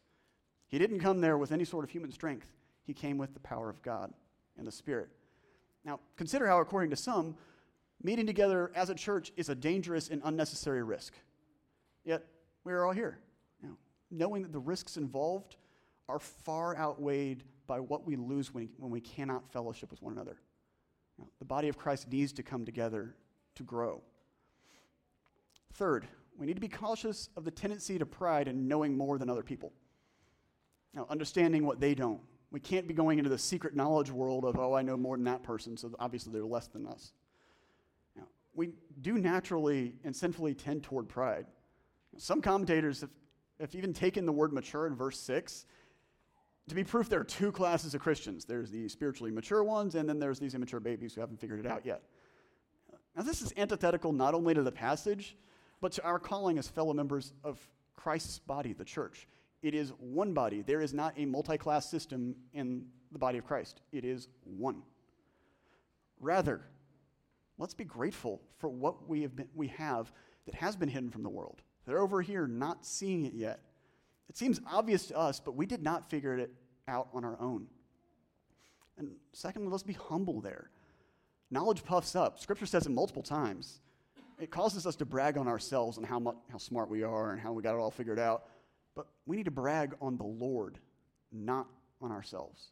He 0.68 0.78
didn't 0.78 1.00
come 1.00 1.22
there 1.22 1.38
with 1.38 1.52
any 1.52 1.66
sort 1.66 1.84
of 1.84 1.90
human 1.90 2.12
strength, 2.12 2.48
he 2.84 2.94
came 2.94 3.18
with 3.18 3.34
the 3.34 3.40
power 3.40 3.70
of 3.70 3.82
God 3.82 4.14
and 4.58 4.68
the 4.68 4.72
Spirit. 4.72 5.10
Now, 5.86 6.00
consider 6.18 6.48
how, 6.48 6.60
according 6.60 6.90
to 6.90 6.96
some, 6.96 7.36
meeting 8.04 8.26
together 8.26 8.72
as 8.76 8.90
a 8.90 8.96
church 8.96 9.32
is 9.38 9.50
a 9.50 9.56
dangerous 9.56 10.10
and 10.10 10.22
unnecessary 10.26 10.84
risk. 10.84 11.14
Yet, 12.04 12.26
we 12.64 12.74
are 12.74 12.86
all 12.86 12.92
here, 12.92 13.20
you 13.62 13.70
know, 13.70 13.78
knowing 14.12 14.42
that 14.44 14.52
the 14.52 14.60
risks 14.60 14.98
involved 14.98 15.56
are 16.10 16.20
far 16.20 16.76
outweighed 16.76 17.44
by 17.68 17.80
what 17.80 18.06
we 18.06 18.16
lose 18.16 18.54
when, 18.54 18.70
when 18.78 18.92
we 18.92 19.00
cannot 19.00 19.52
fellowship 19.52 19.92
with 19.92 20.02
one 20.02 20.14
another. 20.14 20.40
You 21.18 21.24
know, 21.24 21.30
the 21.40 21.46
body 21.46 21.70
of 21.70 21.78
Christ 21.78 22.12
needs 22.12 22.34
to 22.34 22.44
come 22.44 22.66
together 22.66 23.16
to 23.60 23.64
grow. 23.64 24.02
Third, 25.74 26.08
we 26.38 26.48
need 26.48 26.56
to 26.56 26.62
be 26.62 26.70
cautious 26.70 27.30
of 27.36 27.44
the 27.44 27.52
tendency 27.52 28.00
to 28.00 28.06
pride 28.06 28.48
in 28.48 28.68
knowing 28.68 28.98
more 28.98 29.18
than 29.18 29.30
other 29.30 29.44
people. 29.44 29.74
Now, 30.94 31.06
understanding 31.10 31.66
what 31.66 31.80
they 31.80 31.94
don't. 31.94 32.22
We 32.52 32.60
can't 32.60 32.88
be 32.88 32.94
going 32.94 33.20
into 33.20 33.30
the 33.30 33.38
secret 33.38 33.76
knowledge 33.76 34.10
world 34.10 34.46
of, 34.46 34.58
oh, 34.58 34.74
I 34.74 34.82
know 34.82 34.98
more 34.98 35.16
than 35.18 35.26
that 35.26 35.44
person, 35.44 35.78
so 35.78 35.92
obviously 36.00 36.34
they're 36.34 36.44
less 36.44 36.68
than 36.68 36.88
us. 36.88 37.12
Now, 38.16 38.24
we 38.56 38.72
do 39.02 39.18
naturally 39.18 39.96
and 40.04 40.16
sinfully 40.16 40.56
tend 40.56 40.84
toward 40.84 41.08
pride. 41.08 41.46
Some 42.18 42.42
commentators 42.42 43.02
have, 43.02 43.12
have 43.60 43.76
even 43.76 43.94
taken 43.94 44.26
the 44.26 44.32
word 44.32 44.52
mature 44.52 44.88
in 44.88 44.96
verse 44.96 45.20
6 45.20 45.66
to 46.70 46.76
be 46.76 46.84
proof 46.84 47.10
there 47.10 47.20
are 47.20 47.26
two 47.26 47.52
classes 47.52 47.96
of 47.96 48.02
Christians 48.02 48.46
there's 48.46 48.70
the 48.70 48.88
spiritually 48.88 49.32
mature 49.32 49.64
ones, 49.64 49.96
and 49.96 50.08
then 50.08 50.20
there's 50.20 50.40
these 50.40 50.56
immature 50.56 50.80
babies 50.80 51.14
who 51.14 51.22
haven't 51.22 51.40
figured 51.40 51.60
it 51.60 51.66
out 51.66 51.86
yet. 51.86 52.04
Now, 53.20 53.26
this 53.26 53.42
is 53.42 53.52
antithetical 53.58 54.14
not 54.14 54.34
only 54.34 54.54
to 54.54 54.64
the 54.64 54.72
passage, 54.72 55.36
but 55.82 55.92
to 55.92 56.04
our 56.06 56.20
calling 56.20 56.58
as 56.58 56.70
fellow 56.70 56.94
members 56.94 57.34
of 57.44 57.60
Christ's 57.98 58.40
body, 58.40 58.72
the 58.72 58.86
church. 58.86 59.28
It 59.62 59.76
is 59.76 59.92
one 60.00 60.34
body. 60.34 60.62
There 60.62 60.80
is 60.80 60.94
not 60.94 61.16
a 61.18 61.26
multi 61.26 61.58
class 61.58 61.92
system 61.92 62.34
in 62.54 62.86
the 63.12 63.20
body 63.20 63.38
of 63.38 63.46
Christ, 63.46 63.82
it 63.92 64.06
is 64.06 64.30
one. 64.46 64.84
Rather, 66.22 66.62
let's 67.58 67.74
be 67.74 67.84
grateful 67.84 68.40
for 68.58 68.70
what 68.70 69.10
we 69.10 69.24
have, 69.24 69.36
been, 69.36 69.50
we 69.54 69.68
have 69.68 70.14
that 70.46 70.56
has 70.56 70.78
been 70.78 70.88
hidden 70.88 71.10
from 71.10 71.24
the 71.24 71.30
world. 71.30 71.62
They're 71.86 72.00
over 72.00 72.22
here 72.22 72.48
not 72.48 72.86
seeing 72.86 73.26
it 73.26 73.34
yet. 73.34 73.60
It 74.30 74.38
seems 74.38 74.62
obvious 74.66 75.08
to 75.08 75.18
us, 75.18 75.42
but 75.42 75.58
we 75.58 75.66
did 75.66 75.84
not 75.84 76.10
figure 76.10 76.38
it 76.38 76.54
out 76.88 77.10
on 77.14 77.26
our 77.26 77.38
own. 77.42 77.68
And 78.98 79.12
secondly, 79.34 79.70
let's 79.70 79.84
be 79.84 79.92
humble 79.92 80.40
there. 80.40 80.70
Knowledge 81.52 81.84
puffs 81.84 82.16
up. 82.16 82.40
Scripture 82.40 82.66
says 82.66 82.86
it 82.86 82.92
multiple 82.92 83.24
times. 83.24 83.82
It 84.40 84.52
causes 84.52 84.86
us 84.86 84.96
to 84.98 85.06
brag 85.06 85.38
on 85.38 85.48
ourselves 85.48 85.98
and 85.98 86.06
how, 86.06 86.20
much, 86.20 86.36
how 86.52 86.58
smart 86.58 86.90
we 86.90 87.04
are 87.04 87.32
and 87.32 87.42
how 87.42 87.52
we 87.52 87.64
got 87.64 87.76
it 87.76 87.80
all 87.80 87.92
figured 87.92 88.20
out. 88.20 88.46
But 88.96 89.08
we 89.26 89.36
need 89.36 89.46
to 89.46 89.52
brag 89.52 89.96
on 90.02 90.18
the 90.18 90.24
Lord, 90.24 90.78
not 91.32 91.68
on 92.02 92.12
ourselves. 92.12 92.70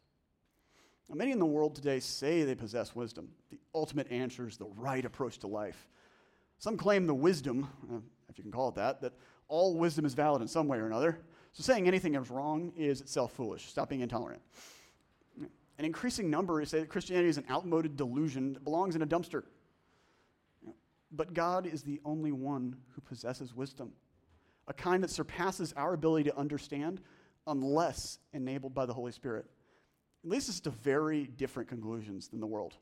Now, 1.08 1.16
many 1.16 1.32
in 1.32 1.38
the 1.38 1.46
world 1.46 1.74
today 1.74 2.00
say 2.00 2.42
they 2.42 2.54
possess 2.54 2.94
wisdom, 2.94 3.28
the 3.50 3.58
ultimate 3.74 4.10
answers, 4.10 4.56
the 4.56 4.66
right 4.76 5.04
approach 5.04 5.38
to 5.38 5.46
life. 5.46 5.88
Some 6.58 6.76
claim 6.76 7.06
the 7.06 7.14
wisdom, 7.14 7.68
uh, 7.90 7.98
if 8.28 8.36
you 8.36 8.42
can 8.42 8.52
call 8.52 8.68
it 8.68 8.74
that, 8.76 9.00
that 9.00 9.12
all 9.48 9.76
wisdom 9.76 10.04
is 10.04 10.14
valid 10.14 10.42
in 10.42 10.48
some 10.48 10.68
way 10.68 10.78
or 10.78 10.86
another. 10.86 11.18
So 11.52 11.62
saying 11.62 11.86
anything 11.86 12.14
is 12.14 12.30
wrong 12.30 12.72
is 12.76 13.00
itself 13.00 13.32
foolish. 13.32 13.68
Stop 13.68 13.88
being 13.88 14.02
intolerant. 14.02 14.42
An 15.78 15.84
increasing 15.84 16.28
number 16.28 16.64
say 16.64 16.80
that 16.80 16.88
Christianity 16.88 17.28
is 17.28 17.38
an 17.38 17.44
outmoded 17.50 17.96
delusion 17.96 18.54
that 18.54 18.64
belongs 18.64 18.96
in 18.96 19.02
a 19.02 19.06
dumpster. 19.06 19.44
But 21.12 21.34
God 21.34 21.66
is 21.66 21.82
the 21.82 22.00
only 22.04 22.32
one 22.32 22.76
who 22.94 23.00
possesses 23.00 23.54
wisdom 23.54 23.92
a 24.68 24.74
kind 24.74 25.02
that 25.02 25.10
surpasses 25.10 25.72
our 25.76 25.94
ability 25.94 26.24
to 26.24 26.36
understand 26.36 27.00
unless 27.46 28.18
enabled 28.34 28.74
by 28.74 28.84
the 28.84 28.92
Holy 28.92 29.12
Spirit. 29.12 29.46
It 30.22 30.28
leads 30.28 30.48
us 30.50 30.60
to 30.60 30.70
very 30.70 31.24
different 31.24 31.70
conclusions 31.70 32.28
than 32.28 32.38
the 32.38 32.46
world. 32.46 32.74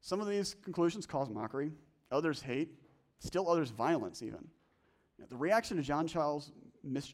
Some 0.00 0.20
of 0.20 0.26
these 0.26 0.56
conclusions 0.62 1.06
cause 1.06 1.30
mockery, 1.30 1.70
others 2.10 2.42
hate, 2.42 2.70
still 3.20 3.48
others 3.48 3.70
violence, 3.70 4.22
even. 4.22 4.44
The 5.28 5.36
reaction 5.36 5.76
to 5.76 5.82
John 5.82 6.06
Chau's 6.06 6.50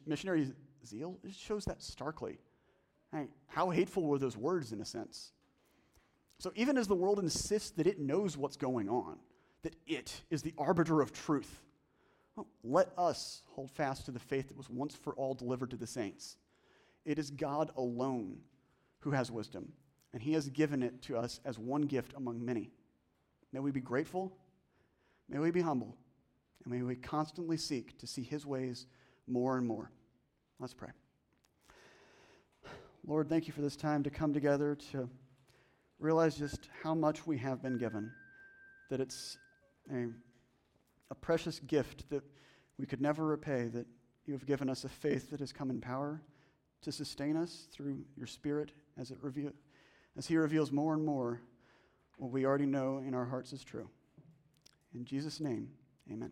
missionary 0.06 0.50
zeal 0.84 1.18
shows 1.30 1.66
that 1.66 1.82
starkly. 1.82 2.38
How 3.48 3.70
hateful 3.70 4.04
were 4.04 4.18
those 4.18 4.36
words, 4.36 4.72
in 4.72 4.80
a 4.80 4.84
sense? 4.84 5.32
So, 6.38 6.52
even 6.54 6.78
as 6.78 6.86
the 6.86 6.94
world 6.94 7.18
insists 7.18 7.70
that 7.72 7.86
it 7.86 7.98
knows 7.98 8.36
what's 8.36 8.56
going 8.56 8.88
on, 8.88 9.18
that 9.62 9.76
it 9.86 10.22
is 10.30 10.42
the 10.42 10.54
arbiter 10.56 11.00
of 11.00 11.12
truth, 11.12 11.60
let 12.64 12.90
us 12.96 13.42
hold 13.48 13.70
fast 13.70 14.06
to 14.06 14.10
the 14.10 14.18
faith 14.18 14.48
that 14.48 14.56
was 14.56 14.70
once 14.70 14.94
for 14.94 15.14
all 15.14 15.34
delivered 15.34 15.70
to 15.70 15.76
the 15.76 15.86
saints. 15.86 16.36
It 17.04 17.18
is 17.18 17.30
God 17.30 17.70
alone 17.76 18.38
who 19.00 19.10
has 19.10 19.30
wisdom, 19.30 19.72
and 20.12 20.22
He 20.22 20.32
has 20.32 20.48
given 20.48 20.82
it 20.82 21.02
to 21.02 21.18
us 21.18 21.40
as 21.44 21.58
one 21.58 21.82
gift 21.82 22.14
among 22.16 22.44
many. 22.44 22.70
May 23.52 23.60
we 23.60 23.72
be 23.72 23.80
grateful, 23.80 24.32
may 25.28 25.38
we 25.38 25.50
be 25.50 25.60
humble, 25.60 25.96
and 26.64 26.72
may 26.72 26.82
we 26.82 26.94
constantly 26.94 27.56
seek 27.56 27.98
to 27.98 28.06
see 28.06 28.22
His 28.22 28.46
ways 28.46 28.86
more 29.26 29.58
and 29.58 29.66
more. 29.66 29.90
Let's 30.58 30.74
pray. 30.74 30.90
Lord, 33.06 33.28
thank 33.28 33.46
you 33.46 33.52
for 33.52 33.62
this 33.62 33.76
time 33.76 34.02
to 34.02 34.10
come 34.10 34.32
together 34.32 34.76
to 34.92 35.08
realize 35.98 36.36
just 36.36 36.68
how 36.82 36.94
much 36.94 37.26
we 37.26 37.38
have 37.38 37.62
been 37.62 37.78
given, 37.78 38.12
that 38.90 39.00
it's 39.00 39.38
a 39.92 40.08
a 41.10 41.14
precious 41.14 41.58
gift 41.60 42.08
that 42.10 42.22
we 42.78 42.86
could 42.86 43.00
never 43.00 43.26
repay, 43.26 43.66
that 43.68 43.86
you 44.26 44.32
have 44.32 44.46
given 44.46 44.70
us 44.70 44.84
a 44.84 44.88
faith 44.88 45.30
that 45.30 45.40
has 45.40 45.52
come 45.52 45.70
in 45.70 45.80
power 45.80 46.22
to 46.82 46.92
sustain 46.92 47.36
us 47.36 47.66
through 47.72 47.98
your 48.16 48.26
Spirit 48.26 48.72
as, 48.96 49.10
it 49.10 49.18
reveal, 49.20 49.50
as 50.16 50.26
He 50.26 50.36
reveals 50.36 50.72
more 50.72 50.94
and 50.94 51.04
more 51.04 51.42
what 52.16 52.30
we 52.30 52.46
already 52.46 52.66
know 52.66 52.98
in 52.98 53.14
our 53.14 53.24
hearts 53.24 53.52
is 53.52 53.64
true. 53.64 53.88
In 54.94 55.04
Jesus' 55.04 55.40
name, 55.40 55.68
amen. 56.10 56.30